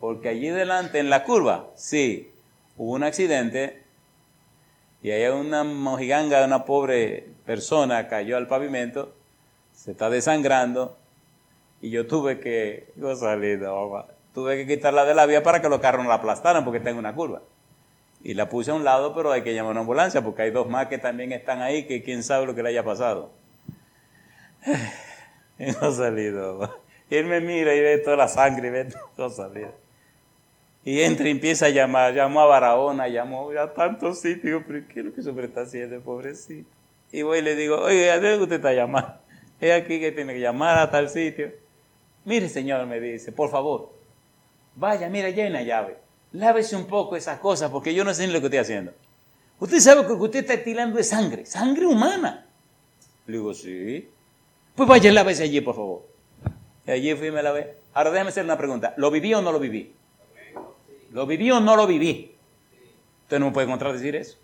[0.00, 2.32] porque allí delante en la curva, sí,
[2.76, 3.81] hubo un accidente
[5.02, 9.12] y hay una mojiganga, una pobre persona cayó al pavimento
[9.82, 10.96] se está desangrando
[11.80, 12.92] y yo tuve que,
[14.32, 17.00] tuve que quitarla de la vía para que los carros no la aplastaran porque tengo
[17.00, 17.42] una curva.
[18.22, 20.50] Y la puse a un lado, pero hay que llamar a una ambulancia porque hay
[20.52, 23.30] dos más que también están ahí que quién sabe lo que le haya pasado.
[25.58, 26.80] No salido.
[27.08, 29.72] Y él me mira y ve toda la sangre y ve todo salido.
[30.84, 35.00] Y entra y empieza a llamar, llamó a Barahona, llamó a tantos sitios, pero ¿qué
[35.00, 36.68] es lo que se está haciendo, pobrecito?
[37.12, 39.14] Y voy y le digo, oye, ¿a dónde usted está llamando?
[39.60, 41.52] es aquí que tiene que llamar a tal sitio.
[42.24, 43.92] Mire, señor, me dice, por favor,
[44.74, 45.98] vaya, mira, una llave.
[46.32, 48.92] Lávese un poco esas cosas porque yo no sé ni lo que estoy haciendo.
[49.60, 52.46] Usted sabe que usted está tirando de sangre, sangre humana.
[53.26, 54.08] Le digo, sí.
[54.74, 56.02] Pues vaya, lávese allí, por favor.
[56.86, 57.76] Y allí fui y me lavé.
[57.94, 58.94] Ahora déjame hacer una pregunta.
[58.96, 59.94] ¿Lo viví o no lo viví?
[61.12, 62.34] ¿Lo viví o no lo viví?
[63.24, 64.38] Usted no me puede contradecir eso.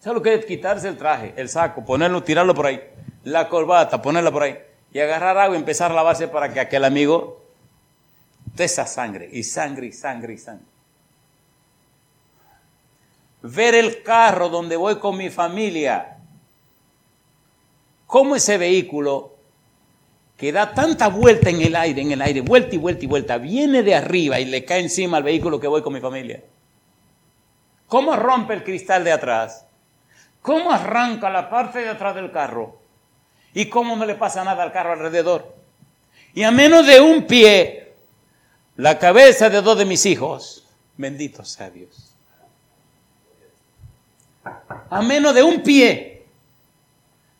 [0.00, 2.82] ¿Sabe lo que es quitarse el traje, el saco, ponerlo, tirarlo por ahí,
[3.22, 4.58] la corbata, ponerla por ahí
[4.92, 7.40] y agarrar agua y empezar a lavarse para que aquel amigo
[8.56, 10.66] de esa sangre y sangre y sangre y sangre?
[13.42, 16.18] Ver el carro donde voy con mi familia,
[18.08, 19.31] cómo ese vehículo
[20.42, 23.38] que da tanta vuelta en el aire, en el aire, vuelta y vuelta y vuelta,
[23.38, 26.42] viene de arriba y le cae encima al vehículo que voy con mi familia.
[27.86, 29.64] ¿Cómo rompe el cristal de atrás?
[30.40, 32.76] ¿Cómo arranca la parte de atrás del carro?
[33.54, 35.54] ¿Y cómo no le pasa nada al carro alrededor?
[36.34, 37.92] Y a menos de un pie,
[38.74, 42.16] la cabeza de dos de mis hijos, bendito sea Dios.
[44.90, 46.24] A menos de un pie,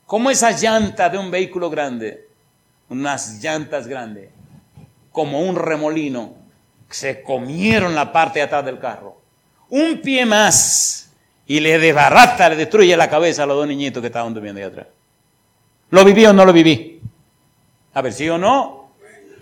[0.07, 2.29] como esas llantas de un vehículo grande,
[2.93, 4.29] unas llantas grandes,
[5.11, 6.35] como un remolino,
[6.91, 9.19] se comieron la parte de atrás del carro.
[9.71, 11.11] Un pie más
[11.47, 14.67] y le desbarata, le destruye la cabeza a los dos niñitos que estaban durmiendo ahí
[14.67, 14.87] atrás.
[15.91, 17.01] ¿Lo viví o no lo viví?
[17.95, 18.91] A ver, ¿sí o no?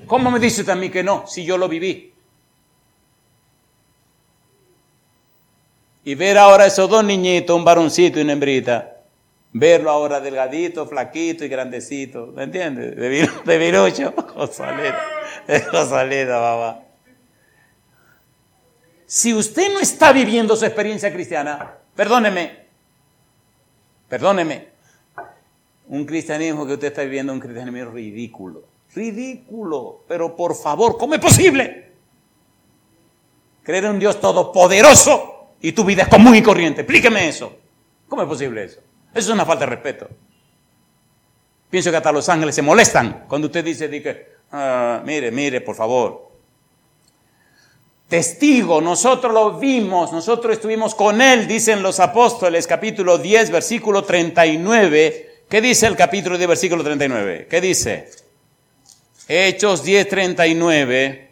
[0.06, 2.12] ¿Cómo me dice también que no, si yo lo viví?
[6.04, 8.99] Y ver ahora esos dos niñitos, un varoncito y una hembrita,
[9.52, 12.96] verlo ahora delgadito, flaquito y grandecito, ¿me entiendes?
[12.96, 14.12] De, de virucho,
[15.72, 16.84] Josalita, babá.
[19.06, 22.66] Si usted no está viviendo su experiencia cristiana, Perdóneme,
[24.08, 24.68] perdóneme.
[25.88, 28.64] Un cristianismo que usted está viviendo, un cristianismo ridículo.
[28.94, 30.04] Ridículo.
[30.08, 31.92] Pero por favor, ¿cómo es posible?
[33.62, 36.80] Creer en un Dios todopoderoso y tu vida es común y corriente.
[36.80, 37.54] Explíqueme eso.
[38.08, 38.80] ¿Cómo es posible eso?
[39.12, 40.08] Eso es una falta de respeto.
[41.68, 46.30] Pienso que hasta los ángeles se molestan cuando usted dice, ah, mire, mire, por favor,
[48.08, 55.44] testigo, nosotros lo vimos, nosotros estuvimos con él, dicen los apóstoles, capítulo 10, versículo 39.
[55.48, 57.46] ¿Qué dice el capítulo 10, versículo 39?
[57.48, 58.10] ¿Qué dice?
[59.28, 61.30] Hechos 10, 39.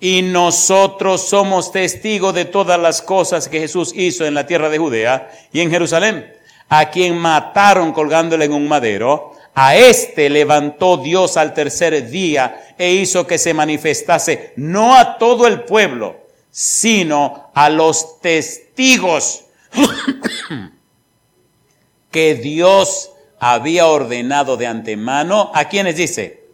[0.00, 4.78] Y nosotros somos testigos de todas las cosas que Jesús hizo en la tierra de
[4.78, 6.34] Judea y en Jerusalén,
[6.68, 12.92] a quien mataron colgándole en un madero a este levantó Dios al tercer día e
[12.92, 19.46] hizo que se manifestase no a todo el pueblo, sino a los testigos
[22.10, 25.50] que Dios había ordenado de antemano.
[25.54, 26.44] ¿A quienes dice?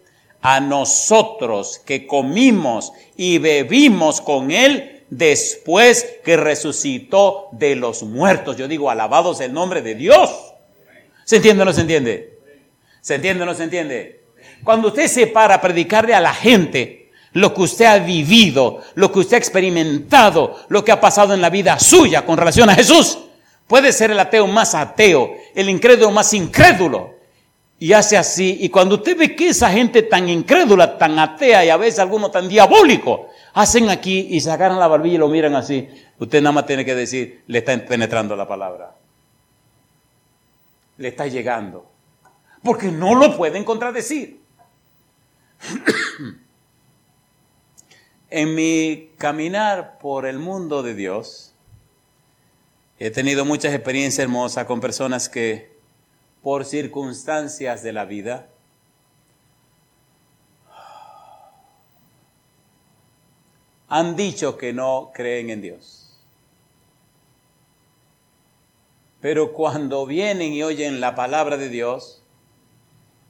[0.41, 8.57] A nosotros que comimos y bebimos con Él después que resucitó de los muertos.
[8.57, 10.31] Yo digo, alabados el nombre de Dios.
[11.25, 12.39] ¿Se entiende o no se entiende?
[13.03, 14.25] ¿Se entiende o no se entiende?
[14.65, 19.13] Cuando usted se para a predicarle a la gente lo que usted ha vivido, lo
[19.13, 22.75] que usted ha experimentado, lo que ha pasado en la vida suya con relación a
[22.75, 23.19] Jesús,
[23.67, 27.17] puede ser el ateo más ateo, el incrédulo más incrédulo.
[27.79, 31.69] Y hace así, y cuando usted ve que esa gente tan incrédula, tan atea y
[31.69, 35.55] a veces alguno tan diabólico, hacen aquí y se agarran la barbilla y lo miran
[35.55, 35.89] así,
[36.19, 38.95] usted nada más tiene que decir, le está penetrando la palabra.
[40.99, 41.87] Le está llegando
[42.63, 44.41] porque no lo pueden contradecir.
[48.31, 51.55] en mi caminar por el mundo de Dios,
[52.99, 55.73] he tenido muchas experiencias hermosas con personas que
[56.43, 58.49] por circunstancias de la vida?
[63.95, 66.19] Han dicho que no creen en Dios.
[69.21, 72.23] Pero cuando vienen y oyen la palabra de Dios,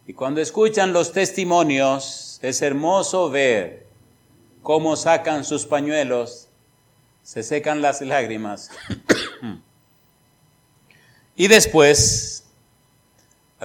[0.06, 3.88] y cuando escuchan los testimonios, es hermoso ver
[4.62, 6.46] cómo sacan sus pañuelos,
[7.24, 8.70] se secan las lágrimas.
[11.34, 12.44] y después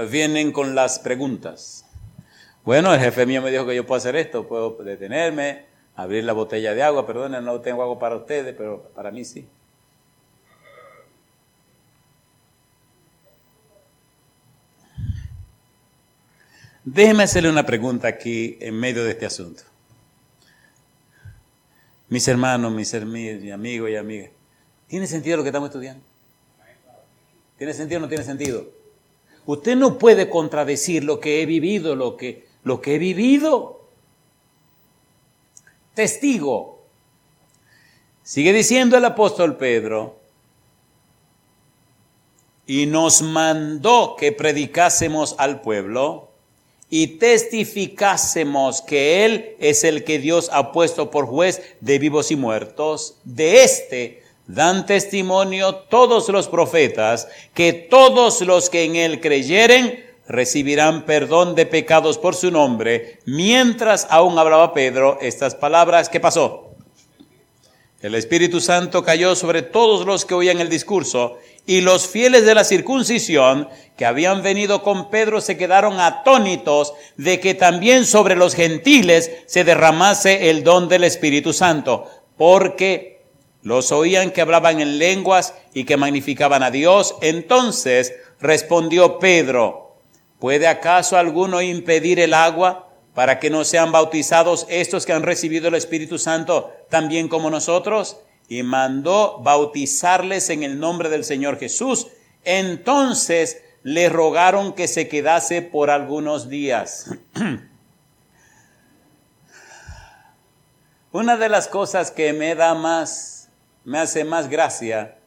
[0.10, 1.86] vienen con las preguntas.
[2.66, 6.34] Bueno, el jefe mío me dijo que yo puedo hacer esto, puedo detenerme, abrir la
[6.34, 9.48] botella de agua, perdón, no tengo agua para ustedes, pero para mí sí.
[16.86, 19.64] Déjeme hacerle una pregunta aquí en medio de este asunto.
[22.10, 24.30] Mis hermanos, mis, mis amigos y amigas,
[24.88, 26.04] ¿tiene sentido lo que estamos estudiando?
[27.58, 28.68] ¿Tiene sentido o no tiene sentido?
[29.48, 33.87] Usted no puede contradecir lo que he vivido, lo que he vivido.
[35.98, 36.84] Testigo.
[38.22, 40.20] Sigue diciendo el apóstol Pedro,
[42.68, 46.30] y nos mandó que predicásemos al pueblo
[46.92, 52.36] y testificásemos que Él es el que Dios ha puesto por juez de vivos y
[52.36, 53.16] muertos.
[53.24, 61.06] De este dan testimonio todos los profetas, que todos los que en Él creyeren recibirán
[61.06, 63.20] perdón de pecados por su nombre.
[63.26, 66.72] Mientras aún hablaba Pedro estas palabras, ¿qué pasó?
[68.02, 72.54] El Espíritu Santo cayó sobre todos los que oían el discurso y los fieles de
[72.54, 73.68] la circuncisión
[73.98, 79.64] que habían venido con Pedro se quedaron atónitos de que también sobre los gentiles se
[79.64, 82.08] derramase el don del Espíritu Santo,
[82.38, 83.26] porque
[83.64, 87.16] los oían que hablaban en lenguas y que magnificaban a Dios.
[87.22, 89.87] Entonces respondió Pedro,
[90.40, 95.68] ¿puede acaso alguno impedir el agua para que no sean bautizados estos que han recibido
[95.68, 98.18] el Espíritu Santo también como nosotros?
[98.50, 102.08] Y mandó bautizarles en el nombre del Señor Jesús.
[102.44, 107.10] Entonces le rogaron que se quedase por algunos días.
[111.12, 113.50] Una de las cosas que me da más,
[113.86, 115.18] me hace más gracia,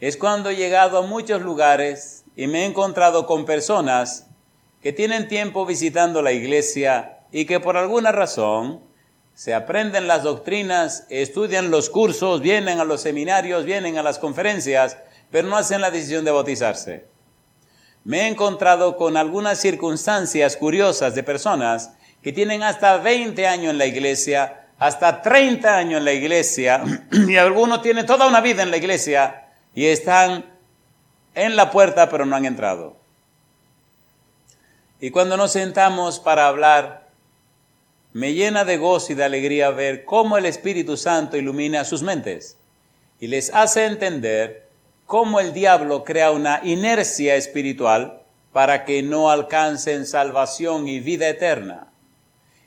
[0.00, 4.26] es cuando he llegado a muchos lugares y me he encontrado con personas
[4.84, 8.80] que tienen tiempo visitando la iglesia y que por alguna razón
[9.34, 14.96] se aprenden las doctrinas, estudian los cursos, vienen a los seminarios, vienen a las conferencias,
[15.32, 17.14] pero no hacen la decisión de bautizarse
[18.04, 23.78] me he encontrado con algunas circunstancias curiosas de personas que tienen hasta 20 años en
[23.78, 28.70] la iglesia, hasta 30 años en la iglesia, y algunos tienen toda una vida en
[28.70, 30.44] la iglesia y están
[31.34, 32.96] en la puerta pero no han entrado.
[35.04, 37.08] Y cuando nos sentamos para hablar,
[38.14, 42.56] me llena de gozo y de alegría ver cómo el Espíritu Santo ilumina sus mentes
[43.20, 44.66] y les hace entender
[45.04, 48.22] cómo el diablo crea una inercia espiritual
[48.54, 51.88] para que no alcancen salvación y vida eterna.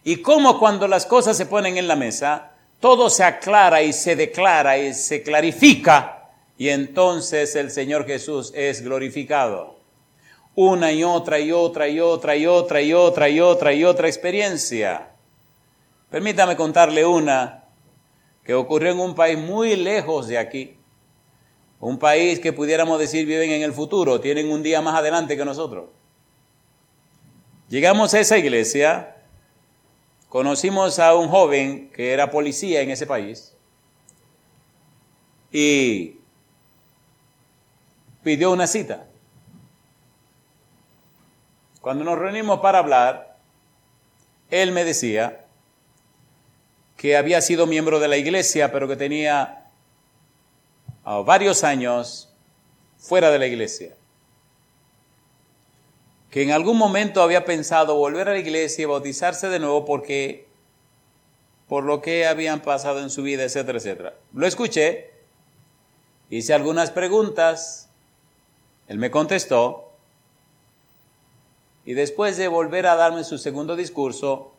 [0.04, 4.16] Y cómo cuando las cosas se ponen en la mesa, todo se aclara y se
[4.16, 9.77] declara y se clarifica y entonces el Señor Jesús es glorificado.
[10.58, 14.08] Una y otra y otra y otra y otra y otra y otra y otra
[14.08, 15.12] experiencia.
[16.10, 17.64] Permítame contarle una
[18.44, 20.78] que ocurrió en un país muy lejos de aquí
[21.80, 25.46] un país que pudiéramos decir viven en el futuro, tienen un día más adelante que
[25.46, 25.90] nosotros.
[27.70, 29.18] Llegamos a esa iglesia,
[30.30, 33.54] conocimos a un joven que era policía en ese país
[35.52, 36.16] y
[38.24, 39.07] pidió una cita.
[41.82, 43.38] Cuando nos reunimos para hablar,
[44.50, 45.46] él me decía
[46.96, 49.66] que había sido miembro de la iglesia, pero que tenía
[51.26, 52.34] varios años
[52.98, 53.96] fuera de la iglesia,
[56.32, 60.48] que en algún momento había pensado volver a la iglesia y bautizarse de nuevo porque
[61.68, 64.14] por lo que habían pasado en su vida, etcétera, etcétera.
[64.34, 65.12] Lo escuché,
[66.30, 67.90] hice algunas preguntas,
[68.88, 69.87] él me contestó,
[71.88, 74.52] y después de volver a darme su segundo discurso,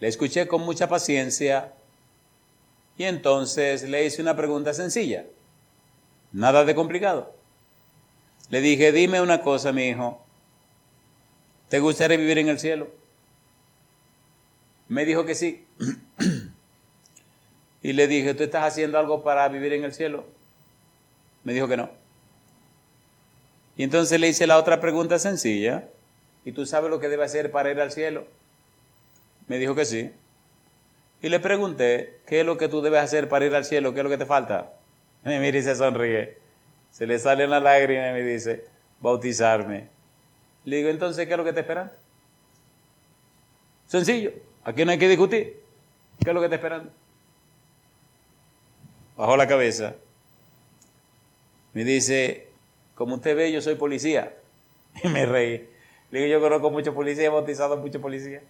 [0.00, 1.72] le escuché con mucha paciencia,
[2.98, 5.24] y entonces le hice una pregunta sencilla,
[6.32, 7.32] nada de complicado.
[8.50, 10.20] Le dije, dime una cosa, mi hijo,
[11.68, 12.88] ¿te gustaría vivir en el cielo?
[14.88, 15.64] Me dijo que sí.
[17.82, 20.24] y le dije, ¿tú estás haciendo algo para vivir en el cielo?
[21.44, 22.03] Me dijo que no.
[23.76, 25.88] Y entonces le hice la otra pregunta sencilla.
[26.44, 28.26] ¿Y tú sabes lo que debe hacer para ir al cielo?
[29.48, 30.12] Me dijo que sí.
[31.22, 33.94] Y le pregunté, ¿qué es lo que tú debes hacer para ir al cielo?
[33.94, 34.72] ¿Qué es lo que te falta?
[35.24, 36.36] Y me mira y se sonríe.
[36.90, 38.66] Se le sale una lágrima y me dice,
[39.00, 39.88] bautizarme.
[40.64, 41.90] Le digo, entonces, ¿qué es lo que te esperan?
[43.86, 44.32] Sencillo.
[44.64, 45.60] Aquí no hay que discutir.
[46.22, 46.90] ¿Qué es lo que te esperando?
[49.16, 49.94] Bajó la cabeza.
[51.72, 52.48] Me dice,
[52.94, 54.34] como usted ve, yo soy policía.
[55.02, 55.68] Y me reí.
[56.10, 58.42] Le digo, yo conozco muchos policías, he bautizado a muchos policías.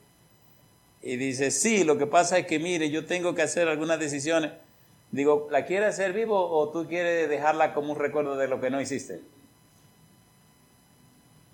[1.00, 4.52] Y dice, sí, lo que pasa es que, mire, yo tengo que hacer algunas decisiones.
[5.10, 8.68] Digo, ¿la quieres hacer vivo o tú quieres dejarla como un recuerdo de lo que
[8.68, 9.20] no hiciste?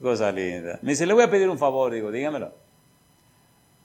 [0.00, 0.78] Cosa linda.
[0.82, 1.92] Me dice, le voy a pedir un favor.
[1.92, 2.52] Digo, dígamelo.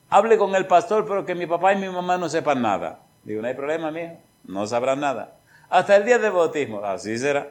[0.10, 3.00] Hable con el pastor, pero que mi papá y mi mamá no sepan nada.
[3.24, 4.18] Digo, no hay problema, mijo.
[4.46, 5.38] No sabrán nada.
[5.70, 6.80] Hasta el día del bautismo.
[6.86, 7.50] Así será.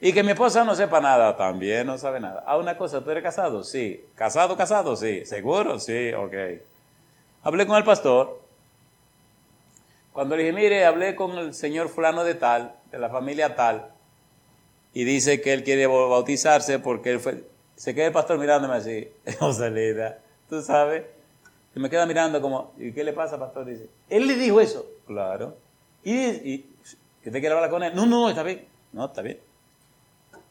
[0.00, 2.44] Y que mi esposa no sepa nada, también no sabe nada.
[2.46, 3.64] Ah, una cosa, ¿tú eres casado?
[3.64, 4.04] Sí.
[4.14, 4.94] ¿Casado, casado?
[4.96, 5.24] Sí.
[5.24, 5.78] ¿Seguro?
[5.78, 6.34] Sí, ok.
[7.42, 8.40] Hablé con el pastor.
[10.12, 13.90] Cuando le dije, mire, hablé con el señor fulano de tal, de la familia tal,
[14.94, 17.44] y dice que él quiere bautizarse porque él fue...
[17.76, 20.18] Se queda el pastor mirándome así, Joselita,
[20.48, 21.04] tú sabes.
[21.74, 23.66] Y me queda mirando como, ¿y qué le pasa, pastor?
[23.66, 24.86] Dice, él le dijo eso.
[25.06, 25.58] Claro.
[26.02, 26.74] Y, y
[27.22, 27.94] ¿que te quiere hablar con él?
[27.94, 28.64] No, no, está bien.
[28.94, 29.38] No, está bien.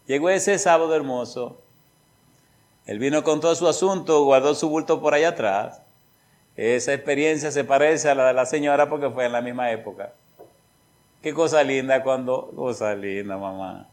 [0.07, 1.57] Llegó ese sábado hermoso.
[2.85, 5.81] Él vino con todo su asunto, guardó su bulto por allá atrás.
[6.55, 10.13] Esa experiencia se parece a la de la señora porque fue en la misma época.
[11.23, 13.89] Qué cosa linda cuando, cosa linda mamá.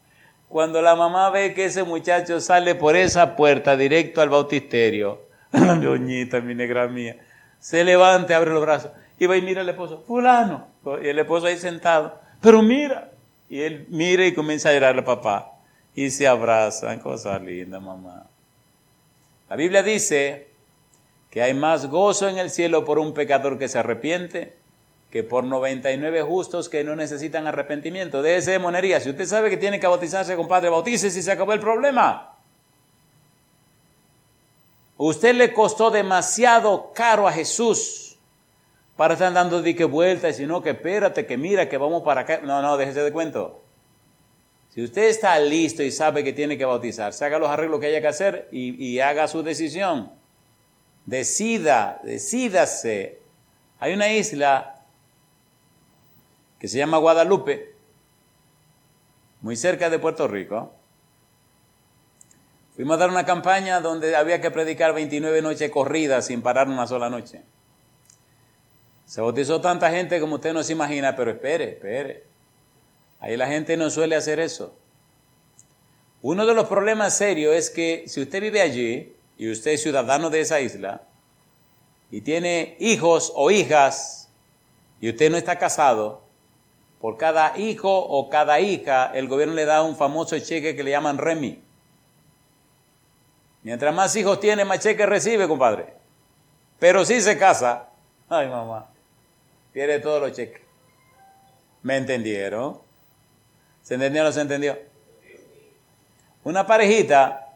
[0.49, 6.43] Cuando la mamá ve que ese muchacho sale por esa puerta directo al bautisterio, doñita,
[6.43, 7.17] mi negra mía,
[7.59, 10.67] se levanta, abre los brazos y va y mira al esposo, fulano,
[11.03, 13.11] y el esposo ahí sentado, pero mira,
[13.49, 15.52] y él mira y comienza a llorar al papá
[15.95, 18.27] y se abrazan, cosa linda, mamá.
[19.49, 20.49] La Biblia dice
[21.31, 24.57] que hay más gozo en el cielo por un pecador que se arrepiente
[25.13, 28.23] que por 99 justos que no necesitan arrepentimiento.
[28.23, 28.99] De ese monería.
[28.99, 32.35] Si usted sabe que tiene que bautizarse, compadre, bautícese y se acabó el problema.
[34.97, 38.17] Usted le costó demasiado caro a Jesús
[38.97, 42.23] para estar dando de que vuelta y sino que espérate, que mira, que vamos para
[42.23, 42.41] acá.
[42.43, 43.61] No, no, déjese de cuento.
[44.73, 48.01] Si usted está listo y sabe que tiene que bautizarse, haga los arreglos que haya
[48.01, 50.11] que hacer y, y haga su decisión.
[51.05, 53.19] Decida, decídase.
[53.81, 54.77] Hay una isla
[56.59, 57.75] que se llama Guadalupe,
[59.43, 60.73] muy cerca de Puerto Rico.
[62.75, 66.87] Fuimos a dar una campaña donde había que predicar 29 noches corridas sin parar una
[66.87, 67.43] sola noche.
[69.05, 72.32] Se bautizó tanta gente como usted no se imagina, pero espere, espere.
[73.23, 74.75] Ahí la gente no suele hacer eso.
[76.23, 80.29] Uno de los problemas serios es que si usted vive allí y usted es ciudadano
[80.29, 81.03] de esa isla
[82.11, 84.29] y tiene hijos o hijas
[85.01, 86.23] y usted no está casado,
[87.01, 90.91] por cada hijo o cada hija el gobierno le da un famoso cheque que le
[90.91, 91.63] llaman REMI.
[93.63, 95.95] Mientras más hijos tiene, más cheque recibe, compadre.
[96.81, 97.89] Pero si se casa,
[98.29, 98.91] ay mamá,
[99.73, 100.63] pierde todos los cheques.
[101.83, 102.92] ¿Me entendieron?
[103.83, 104.79] ¿Se entendió o no se entendió?
[106.45, 107.49] Una parejita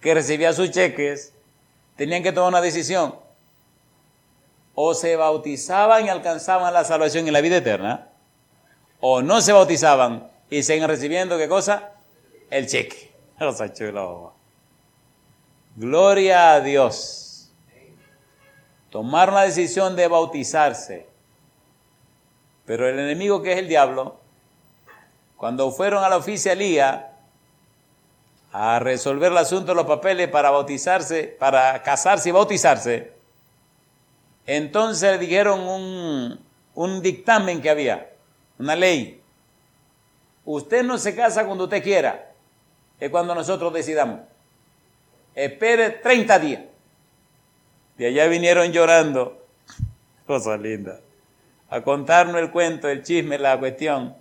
[0.00, 1.32] que recibía sus cheques
[1.96, 3.16] tenían que tomar una decisión.
[4.74, 8.08] O se bautizaban y alcanzaban la salvación en la vida eterna,
[9.00, 11.92] o no se bautizaban y siguen recibiendo, ¿qué cosa?
[12.50, 13.12] El cheque.
[15.76, 17.50] Gloria a Dios.
[18.90, 21.06] Tomar una decisión de bautizarse.
[22.64, 24.20] Pero el enemigo que es el diablo,
[25.38, 27.12] cuando fueron a la oficialía
[28.52, 33.12] a resolver el asunto de los papeles para bautizarse, para casarse y bautizarse,
[34.46, 36.40] entonces le dijeron un,
[36.74, 38.10] un dictamen que había,
[38.58, 39.22] una ley.
[40.44, 42.32] Usted no se casa cuando usted quiera,
[42.98, 44.20] es cuando nosotros decidamos.
[45.36, 46.62] Espere 30 días.
[47.96, 49.46] De allá vinieron llorando,
[50.26, 50.98] cosa linda,
[51.70, 54.16] a contarnos el cuento, el chisme, la cuestión.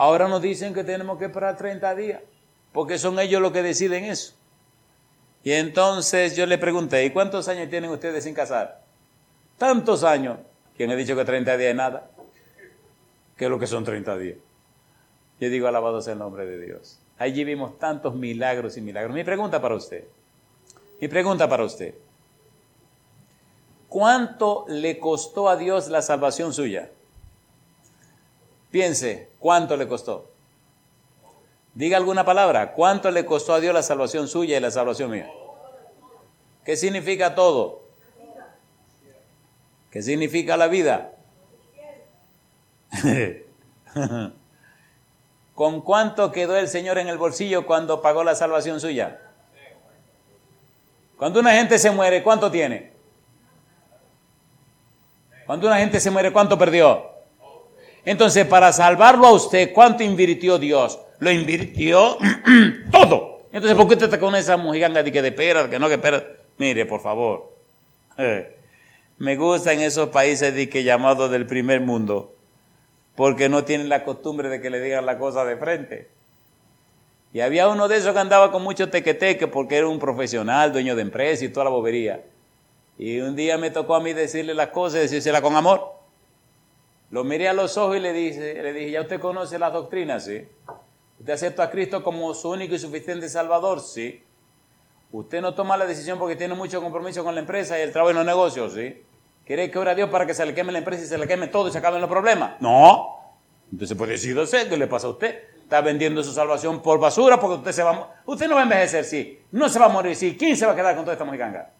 [0.00, 2.22] Ahora nos dicen que tenemos que esperar 30 días
[2.72, 4.32] porque son ellos los que deciden eso.
[5.44, 8.80] Y entonces yo le pregunté, ¿y cuántos años tienen ustedes sin casar?
[9.58, 10.38] Tantos años.
[10.74, 12.10] ¿Quién ha dicho que 30 días es nada?
[13.36, 14.38] ¿Qué es lo que son 30 días?
[15.38, 16.98] Yo digo, alabado sea el nombre de Dios.
[17.18, 19.14] Allí vimos tantos milagros y milagros.
[19.14, 20.04] Mi pregunta para usted,
[20.98, 21.94] mi pregunta para usted,
[23.86, 26.88] ¿cuánto le costó a Dios la salvación suya?
[28.70, 30.30] Piense, ¿cuánto le costó?
[31.74, 32.72] Diga alguna palabra.
[32.72, 35.30] ¿Cuánto le costó a Dios la salvación suya y la salvación mía?
[36.64, 37.82] ¿Qué significa todo?
[39.90, 41.12] ¿Qué significa la vida?
[45.54, 49.20] ¿Con cuánto quedó el Señor en el bolsillo cuando pagó la salvación suya?
[51.16, 52.92] Cuando una gente se muere, ¿cuánto tiene?
[55.44, 57.09] Cuando una gente se muere, ¿cuánto perdió?
[58.04, 60.98] Entonces, para salvarlo a usted, ¿cuánto invirtió Dios?
[61.18, 62.16] Lo invirtió
[62.90, 63.40] todo.
[63.52, 65.94] Entonces, ¿por qué usted está con esa mujiganga de que de pera, que no, que
[65.94, 66.24] espera?
[66.58, 67.52] Mire, por favor.
[68.16, 68.56] Eh,
[69.18, 72.34] me gustan esos países de que llamados del primer mundo,
[73.16, 76.08] porque no tienen la costumbre de que le digan la cosa de frente.
[77.32, 80.96] Y había uno de esos que andaba con mucho tequeteque porque era un profesional, dueño
[80.96, 82.24] de empresa y toda la bobería.
[82.98, 85.99] Y un día me tocó a mí decirle las cosas y decírsela con amor.
[87.10, 90.24] Lo miré a los ojos y le dije, le dije, ¿ya usted conoce las doctrinas?
[90.24, 90.46] Sí.
[91.18, 93.80] ¿Usted acepta a Cristo como su único y suficiente Salvador?
[93.80, 94.22] Sí.
[95.10, 98.10] ¿Usted no toma la decisión porque tiene mucho compromiso con la empresa y el trabajo
[98.10, 98.74] en los negocios?
[98.74, 99.02] Sí.
[99.44, 101.26] ¿Quiere que ore a Dios para que se le queme la empresa y se le
[101.26, 102.60] queme todo y se acaben los problemas?
[102.60, 103.16] No.
[103.72, 105.42] Entonces, pues decídose, ¿qué le pasa a usted?
[105.62, 109.04] Está vendiendo su salvación por basura porque usted se va Usted no va a envejecer,
[109.04, 109.40] sí.
[109.50, 110.36] No se va a morir, sí.
[110.38, 111.72] ¿Quién se va a quedar con toda esta mojiganga?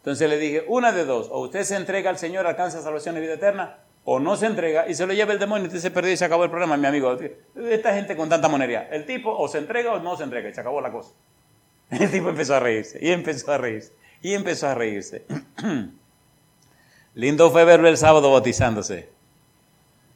[0.00, 3.20] Entonces le dije, una de dos, o usted se entrega al Señor, alcanza salvación y
[3.20, 6.12] vida eterna, o no se entrega y se lo lleva el demonio usted se perdió
[6.12, 7.16] y se acabó el problema, mi amigo.
[7.68, 8.88] Esta gente con tanta monería.
[8.90, 11.12] El tipo o se entrega o no se entrega y se acabó la cosa.
[11.90, 13.92] El tipo empezó a reírse y empezó a reírse
[14.22, 15.26] y empezó a reírse.
[17.14, 19.10] Lindo fue verlo el sábado bautizándose.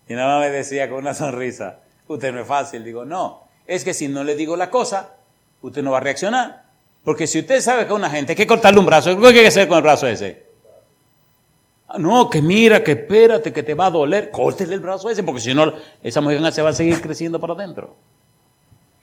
[0.09, 2.85] Y nada más me decía con una sonrisa, usted no es fácil.
[2.85, 5.17] Digo, no, es que si no le digo la cosa,
[5.63, 6.64] usted no va a reaccionar.
[7.05, 9.47] Porque si usted sabe que una gente hay que cortarle un brazo, ¿qué hay que
[9.47, 10.47] hacer con el brazo ese?
[11.87, 14.31] Ah, no, que mira, que espérate, que te va a doler.
[14.31, 17.53] Córtele el brazo ese, porque si no, esa mujer se va a seguir creciendo para
[17.53, 17.95] adentro.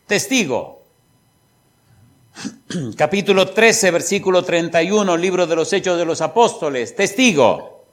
[0.07, 0.81] Testigo.
[2.97, 6.95] Capítulo 13, versículo 31, libro de los Hechos de los Apóstoles.
[6.95, 7.85] Testigo.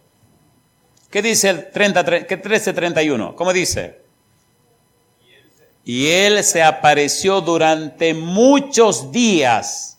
[1.10, 3.36] ¿Qué dice el 30, 13, 31?
[3.36, 4.00] ¿Cómo dice?
[5.84, 9.97] Y él se apareció durante muchos días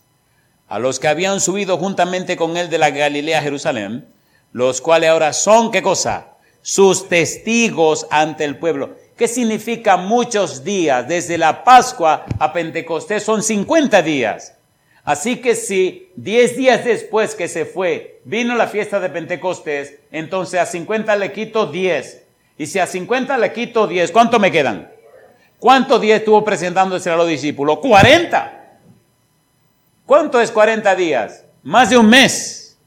[0.70, 4.08] a los que habían subido juntamente con él de la Galilea a Jerusalén,
[4.54, 6.28] los cuales ahora son, ¿qué cosa?
[6.62, 8.96] Sus testigos ante el pueblo.
[9.18, 11.08] ¿Qué significa muchos días?
[11.08, 14.56] Desde la Pascua a Pentecostés son 50 días.
[15.04, 20.60] Así que si 10 días después que se fue vino la fiesta de Pentecostés, entonces
[20.60, 22.24] a 50 le quito 10.
[22.60, 24.92] Y si a 50 le quito 10, ¿cuánto me quedan?
[25.58, 27.80] ¿Cuántos días estuvo presentándose a los discípulos?
[27.80, 28.59] 40.
[30.10, 31.46] ¿Cuánto es 40 días?
[31.62, 32.80] Más de un mes.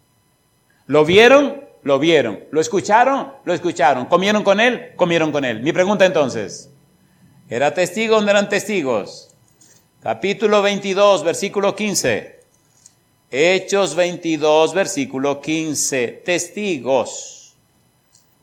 [0.89, 1.65] ¿Lo vieron?
[1.85, 2.41] Lo vieron.
[2.51, 3.33] ¿Lo escucharon?
[3.45, 4.07] Lo escucharon.
[4.07, 4.91] ¿Comieron con él?
[4.97, 5.63] Comieron con él.
[5.63, 6.69] Mi pregunta entonces,
[7.49, 9.37] ¿era testigo o no eran testigos?
[10.03, 12.41] Capítulo 22, versículo 15.
[13.31, 16.23] Hechos 22, versículo 15.
[16.25, 17.55] Testigos.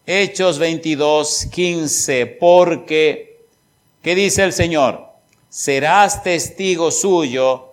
[0.05, 2.25] Hechos 22, 15.
[2.39, 3.41] Porque,
[4.01, 5.05] ¿qué dice el Señor?
[5.49, 7.68] Serás testigo suyo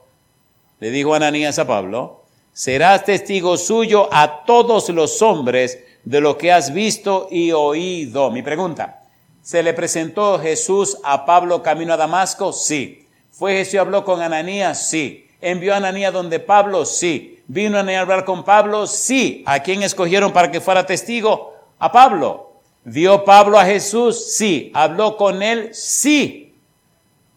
[0.78, 6.52] le dijo Ananías a Pablo, serás testigo suyo a todos los hombres de lo que
[6.52, 8.30] has visto y oído.
[8.30, 9.02] Mi pregunta,
[9.42, 12.52] ¿se le presentó Jesús a Pablo camino a Damasco?
[12.52, 13.06] Sí.
[13.30, 14.88] ¿Fue Jesús y habló con Ananías?
[14.88, 15.28] Sí.
[15.40, 16.84] ¿Envió a Ananías donde Pablo?
[16.84, 17.42] Sí.
[17.48, 18.86] ¿Vino a hablar con Pablo?
[18.86, 19.42] Sí.
[19.46, 21.54] ¿A quién escogieron para que fuera testigo?
[21.78, 22.52] A Pablo.
[22.84, 24.32] ¿Vio Pablo a Jesús?
[24.36, 24.70] Sí.
[24.74, 25.70] ¿Habló con él?
[25.72, 26.54] Sí.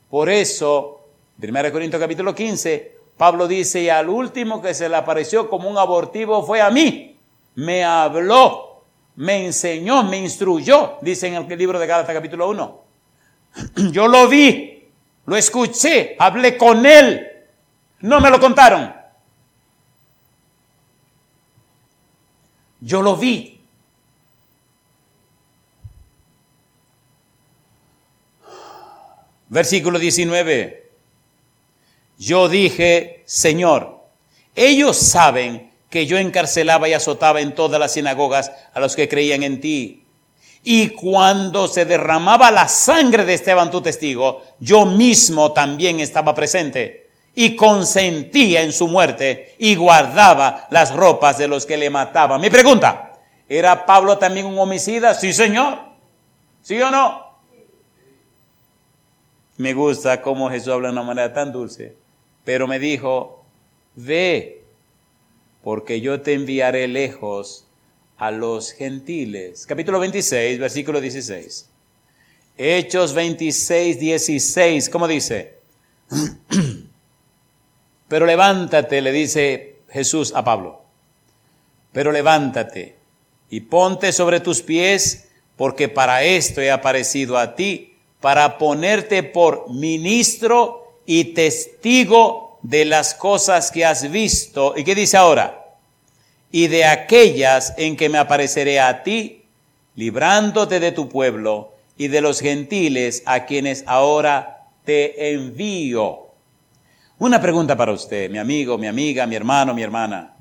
[0.10, 1.02] Por eso,
[1.42, 5.78] 1 Corintios capítulo 15, Pablo dice, y al último que se le apareció como un
[5.78, 7.20] abortivo fue a mí.
[7.56, 8.86] Me habló,
[9.18, 12.82] me enseñó, me instruyó, dice en el libro de Gálatas capítulo 1.
[13.92, 14.88] Yo lo vi,
[15.26, 17.28] lo escuché, hablé con él.
[18.00, 18.96] No me lo contaron.
[22.80, 23.60] Yo lo vi.
[29.50, 30.89] Versículo 19
[32.20, 34.02] yo dije, Señor,
[34.54, 39.42] ellos saben que yo encarcelaba y azotaba en todas las sinagogas a los que creían
[39.42, 40.04] en ti.
[40.62, 47.10] Y cuando se derramaba la sangre de Esteban, tu testigo, yo mismo también estaba presente
[47.34, 52.42] y consentía en su muerte y guardaba las ropas de los que le mataban.
[52.42, 53.14] Mi pregunta,
[53.48, 55.14] ¿era Pablo también un homicida?
[55.14, 55.80] Sí, señor.
[56.62, 57.30] ¿Sí o no?
[59.56, 61.96] Me gusta cómo Jesús habla de una manera tan dulce.
[62.50, 63.46] Pero me dijo,
[63.94, 64.64] ve,
[65.64, 67.68] porque yo te enviaré lejos
[68.18, 69.68] a los gentiles.
[69.68, 71.70] Capítulo 26, versículo 16.
[72.58, 75.60] Hechos 26, 16, ¿cómo dice?
[78.08, 80.82] Pero levántate, le dice Jesús a Pablo.
[81.92, 82.96] Pero levántate
[83.52, 89.70] y ponte sobre tus pies, porque para esto he aparecido a ti, para ponerte por
[89.70, 94.76] ministro y testigo de las cosas que has visto.
[94.78, 95.66] ¿Y qué dice ahora?
[96.52, 99.42] Y de aquellas en que me apareceré a ti,
[99.96, 106.28] librándote de tu pueblo y de los gentiles a quienes ahora te envío.
[107.18, 110.36] Una pregunta para usted, mi amigo, mi amiga, mi hermano, mi hermana.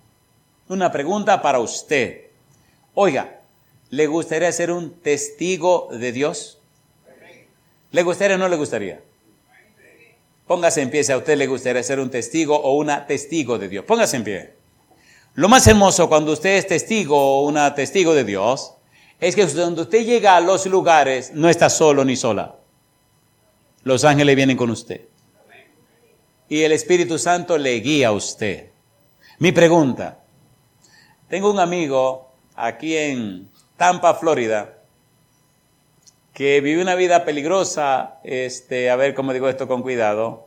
[0.69, 2.27] Una pregunta para usted.
[2.93, 3.41] Oiga,
[3.89, 6.59] ¿le gustaría ser un testigo de Dios?
[7.91, 9.08] ¿Le gustaría o no le gustaría?
[10.49, 13.69] Póngase en pie si a usted le gustaría ser un testigo o una testigo de
[13.69, 13.85] Dios.
[13.85, 14.55] Póngase en pie.
[15.35, 18.73] Lo más hermoso cuando usted es testigo o una testigo de Dios
[19.21, 22.57] es que cuando usted llega a los lugares no está solo ni sola.
[23.83, 25.03] Los ángeles vienen con usted.
[26.49, 28.71] Y el Espíritu Santo le guía a usted.
[29.39, 30.19] Mi pregunta,
[31.29, 34.78] tengo un amigo aquí en Tampa, Florida,
[36.39, 40.47] que vive una vida peligrosa, este, a ver cómo digo esto con cuidado.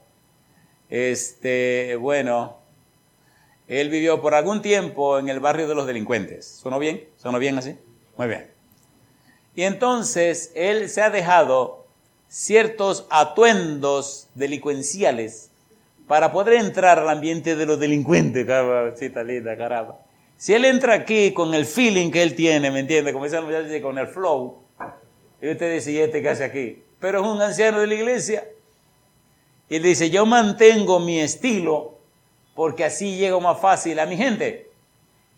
[0.89, 2.59] Este, bueno,
[3.67, 6.47] él vivió por algún tiempo en el barrio de los delincuentes.
[6.47, 7.09] ¿Sonó bien?
[7.17, 7.75] ¿Sonó bien así?
[8.15, 8.49] Muy bien.
[9.53, 11.85] Y entonces él se ha dejado
[12.29, 15.51] ciertos atuendos delincuenciales
[16.07, 18.47] para poder entrar al ambiente de los delincuentes,
[19.25, 19.99] linda, caramba.
[20.37, 23.11] Si él entra aquí con el feeling que él tiene, ¿me entiende?
[23.11, 24.60] Como dicen los con el flow,
[25.41, 26.83] y usted dice, ¿y este qué hace aquí?
[26.99, 28.47] Pero es un anciano de la iglesia.
[29.69, 31.97] Y él dice, yo mantengo mi estilo
[32.55, 34.69] porque así llego más fácil a mi gente.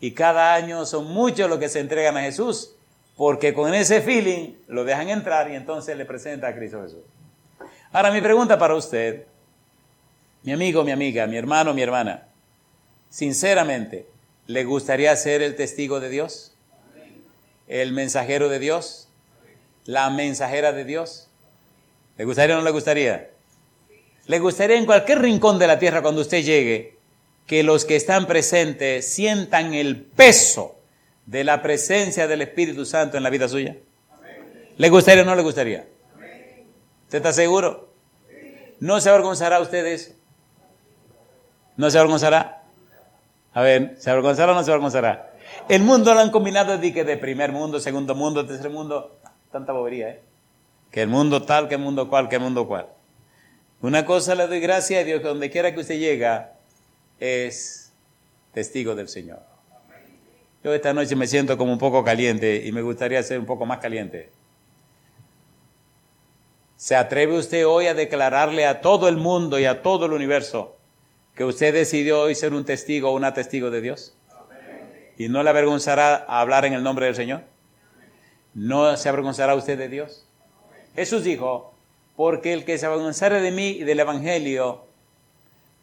[0.02, 2.76] Y cada año son muchos los que se entregan a Jesús,
[3.16, 7.04] porque con ese feeling lo dejan entrar y entonces le presenta a Cristo Jesús.
[7.94, 9.26] Ahora mi pregunta para usted,
[10.42, 12.28] mi amigo, mi amiga, mi hermano, mi hermana,
[13.10, 14.08] sinceramente,
[14.48, 16.54] ¿le gustaría ser el testigo de Dios?
[17.68, 19.08] ¿El mensajero de Dios?
[19.86, 21.30] ¿La mensajera de Dios?
[22.18, 23.30] ¿Le gustaría o no le gustaría?
[24.28, 26.98] ¿Le gustaría en cualquier rincón de la tierra cuando usted llegue
[27.46, 30.80] que los que están presentes sientan el peso
[31.26, 33.76] de la presencia del Espíritu Santo en la vida suya?
[34.78, 35.86] ¿Le gustaría o no le gustaría?
[37.04, 37.90] ¿Usted está seguro?
[38.80, 40.12] ¿No se avergonzará usted de eso?
[41.76, 42.64] ¿No se avergonzará?
[43.54, 45.34] A ver, ¿se avergonzará o no se avergonzará?
[45.70, 49.18] El mundo lo han combinado de que de primer mundo, segundo mundo, tercer mundo,
[49.54, 50.20] tanta bobería, ¿eh?
[50.92, 52.88] Que el mundo tal, que el mundo cual, que el mundo cual.
[53.82, 56.54] Una cosa le doy gracias a Dios que donde quiera que usted llega
[57.20, 57.94] es
[58.52, 59.40] testigo del Señor.
[60.64, 63.66] Yo esta noche me siento como un poco caliente y me gustaría ser un poco
[63.66, 64.32] más caliente.
[66.76, 70.76] ¿Se atreve usted hoy a declararle a todo el mundo y a todo el universo
[71.36, 74.16] que usted decidió hoy ser un testigo o una testigo de Dios?
[75.18, 77.53] ¿Y no le avergonzará hablar en el nombre del Señor?
[78.54, 80.26] ¿No se avergonzará usted de Dios?
[80.96, 81.74] Jesús dijo,
[82.16, 84.86] porque el que se avergonzare de mí y del Evangelio,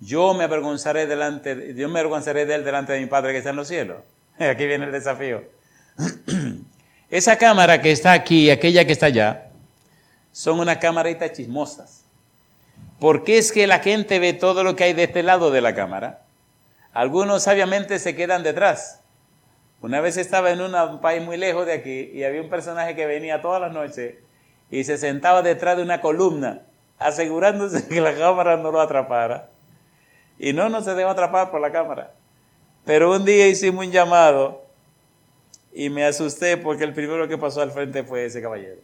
[0.00, 3.50] yo me avergonzaré delante, yo me avergonzaré de él delante de mi Padre que está
[3.50, 3.98] en los cielos.
[4.38, 5.42] Aquí viene el desafío.
[7.10, 9.48] Esa cámara que está aquí y aquella que está allá
[10.30, 12.04] son unas camaritas chismosas.
[13.00, 15.60] ¿Por qué es que la gente ve todo lo que hay de este lado de
[15.60, 16.22] la cámara?
[16.92, 18.99] Algunos sabiamente se quedan detrás.
[19.82, 23.06] Una vez estaba en un país muy lejos de aquí y había un personaje que
[23.06, 24.16] venía todas las noches
[24.70, 26.62] y se sentaba detrás de una columna,
[26.98, 29.48] asegurándose que la cámara no lo atrapara.
[30.38, 32.14] Y no, no se dejó atrapar por la cámara.
[32.84, 34.64] Pero un día hicimos un llamado
[35.72, 38.80] y me asusté porque el primero que pasó al frente fue ese caballero.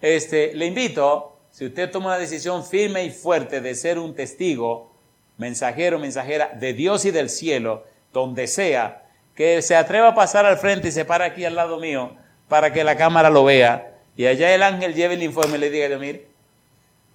[0.00, 4.92] Este, le invito, si usted toma una decisión firme y fuerte de ser un testigo,
[5.36, 9.07] mensajero, mensajera de Dios y del cielo, donde sea,
[9.38, 12.10] que se atreva a pasar al frente y se para aquí al lado mío
[12.48, 13.94] para que la cámara lo vea.
[14.16, 16.26] Y allá el ángel lleve el informe y le diga, mire,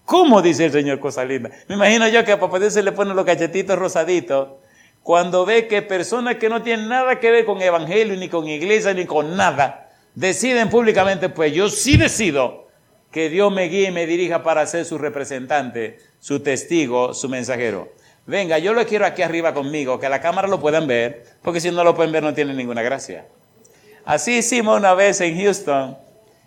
[0.06, 1.50] ¿cómo dice el Señor cosa linda?
[1.68, 4.52] Me imagino yo que a papá Dios se le ponen los cachetitos rosaditos
[5.02, 8.94] cuando ve que personas que no tienen nada que ver con evangelio, ni con iglesia,
[8.94, 12.70] ni con nada, deciden públicamente, pues yo sí decido
[13.12, 17.92] que Dios me guíe y me dirija para ser su representante, su testigo, su mensajero.
[18.26, 21.72] Venga, yo lo quiero aquí arriba conmigo, que la cámara lo puedan ver, porque si
[21.72, 23.26] no lo pueden ver no tiene ninguna gracia.
[24.06, 25.98] Así hicimos una vez en Houston,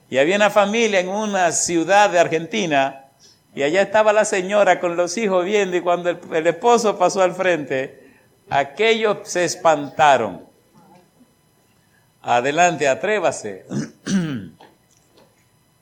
[0.08, 3.10] y había una familia en una ciudad de Argentina,
[3.54, 7.34] y allá estaba la señora con los hijos viendo, y cuando el, esposo pasó al
[7.34, 8.10] frente,
[8.48, 10.46] aquellos se espantaron.
[12.22, 13.66] Adelante, atrévase.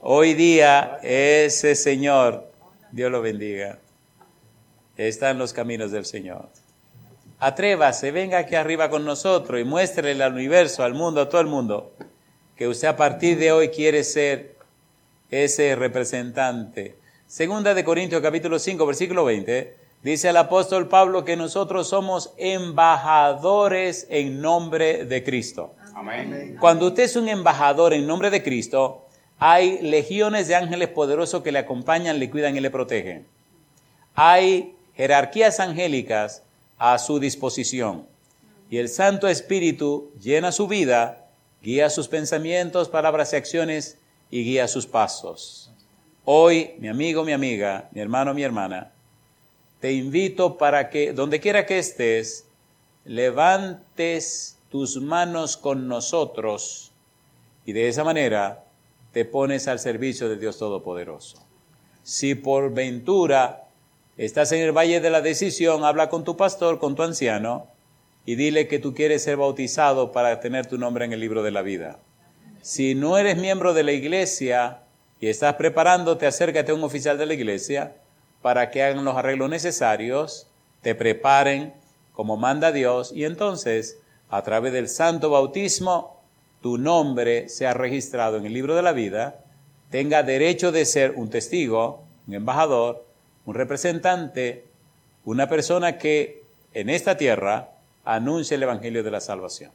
[0.01, 2.51] Hoy día ese Señor,
[2.93, 3.79] Dios lo bendiga,
[4.97, 6.49] está en los caminos del Señor.
[7.41, 11.47] Atrévase, venga aquí arriba con nosotros y muéstrele al universo, al mundo, a todo el
[11.47, 11.93] mundo,
[12.57, 14.57] que usted a partir de hoy quiere ser
[15.31, 16.97] ese representante.
[17.27, 24.07] Segunda de Corintios capítulo 5, versículo 20, dice el apóstol Pablo que nosotros somos embajadores
[24.11, 25.75] en nombre de Cristo.
[26.61, 29.07] Cuando usted es un embajador en nombre de Cristo,
[29.39, 33.27] hay legiones de ángeles poderosos que le acompañan, le cuidan y le protegen.
[34.15, 36.43] Hay jerarquías angélicas
[36.79, 38.07] a su disposición.
[38.71, 41.29] Y el Santo Espíritu llena su vida,
[41.63, 43.99] guía sus pensamientos, palabras y acciones
[44.31, 45.71] y guía sus pasos.
[46.25, 48.93] Hoy, mi amigo, mi amiga, mi hermano, mi hermana,
[49.81, 52.47] te invito para que, donde quiera que estés,
[53.05, 56.93] levantes tus manos con nosotros
[57.67, 58.65] y de esa manera
[59.13, 61.39] te pones al servicio de Dios Todopoderoso.
[62.03, 63.64] Si por ventura
[64.17, 67.69] estás en el valle de la decisión, habla con tu pastor, con tu anciano,
[68.27, 71.51] y dile que tú quieres ser bautizado para tener tu nombre en el libro de
[71.51, 71.99] la vida.
[72.63, 74.81] Si no eres miembro de la iglesia
[75.21, 77.97] y estás preparándote, acércate a un oficial de la iglesia
[78.41, 80.49] para que hagan los arreglos necesarios,
[80.81, 81.75] te preparen
[82.13, 83.99] como manda Dios y entonces,
[84.31, 86.23] a través del santo bautismo,
[86.63, 89.45] tu nombre sea registrado en el libro de la vida,
[89.91, 93.05] tenga derecho de ser un testigo, un embajador,
[93.47, 94.65] un representante,
[95.25, 96.43] una persona que
[96.73, 97.71] en esta tierra
[98.05, 99.71] anuncie el Evangelio de la salvación.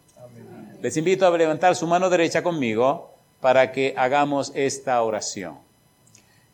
[0.82, 3.11] Les invito a levantar su mano derecha conmigo
[3.41, 5.57] para que hagamos esta oración.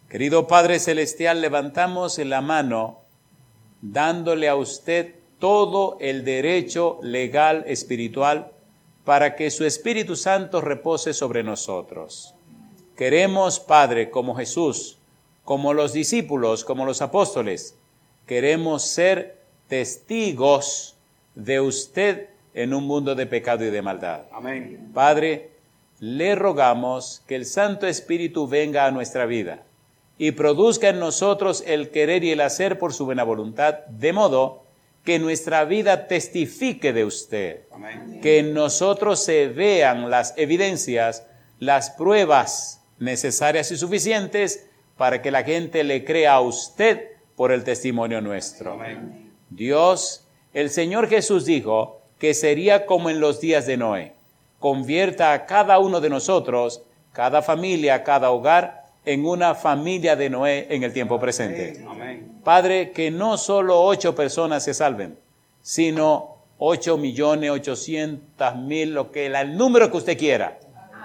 [0.09, 2.99] Querido Padre Celestial, levantamos la mano
[3.81, 8.51] dándole a usted todo el derecho legal espiritual
[9.03, 12.33] para que su Espíritu Santo repose sobre nosotros.
[12.95, 14.94] Queremos, Padre, como Jesús,
[15.45, 17.77] como los discípulos, como los apóstoles,
[18.25, 20.97] queremos ser testigos
[21.35, 24.23] de usted en un mundo de pecado y de maldad.
[24.31, 24.89] Amén.
[24.93, 25.51] Padre,
[25.99, 29.63] le rogamos que el Santo Espíritu venga a nuestra vida
[30.17, 34.63] y produzca en nosotros el querer y el hacer por su buena voluntad, de modo
[35.03, 38.19] que nuestra vida testifique de usted, Amén.
[38.21, 41.27] que en nosotros se vean las evidencias,
[41.59, 44.65] las pruebas necesarias y suficientes
[44.97, 48.73] para que la gente le crea a usted por el testimonio nuestro.
[48.73, 49.33] Amén.
[49.49, 54.13] Dios, el Señor Jesús dijo, que sería como en los días de Noé.
[54.59, 56.81] Convierta a cada uno de nosotros,
[57.11, 61.85] cada familia, cada hogar, en una familia de Noé en el tiempo presente.
[62.43, 65.19] Padre, que no solo ocho personas se salven,
[65.61, 70.57] sino ocho millones, ochocientas mil, lo que el número que usted quiera,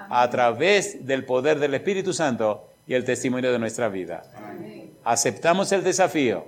[0.09, 4.23] a través del poder del Espíritu Santo y el testimonio de nuestra vida.
[5.05, 6.47] Aceptamos el desafío,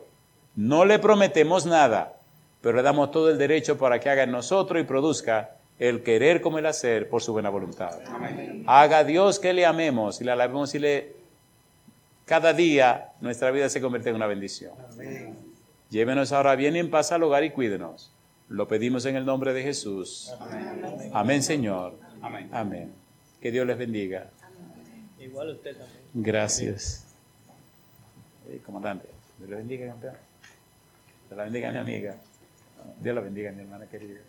[0.58, 2.18] no le prometemos nada,
[2.60, 6.42] pero le damos todo el derecho para que haga en nosotros y produzca el querer
[6.42, 7.98] como el hacer por su buena voluntad.
[8.68, 11.16] Haga Dios que le amemos y le alabemos y le...
[12.26, 14.74] Cada día nuestra vida se convierte en una bendición.
[15.92, 18.12] Llévenos ahora bien y en paz al hogar y cuídenos.
[18.50, 20.30] Lo pedimos en el nombre de Jesús.
[21.14, 21.94] Amén, Señor.
[22.52, 22.92] Amén.
[23.42, 24.30] Que Dios les bendiga.
[25.18, 26.03] Igual usted también.
[26.14, 27.06] Gracias.
[28.48, 29.08] Eh, comandante,
[29.40, 30.16] Dios la bendiga, campeón.
[31.28, 32.18] Dios la bendiga, mi amiga.
[33.00, 34.20] Dios la bendiga, mi hermana querida.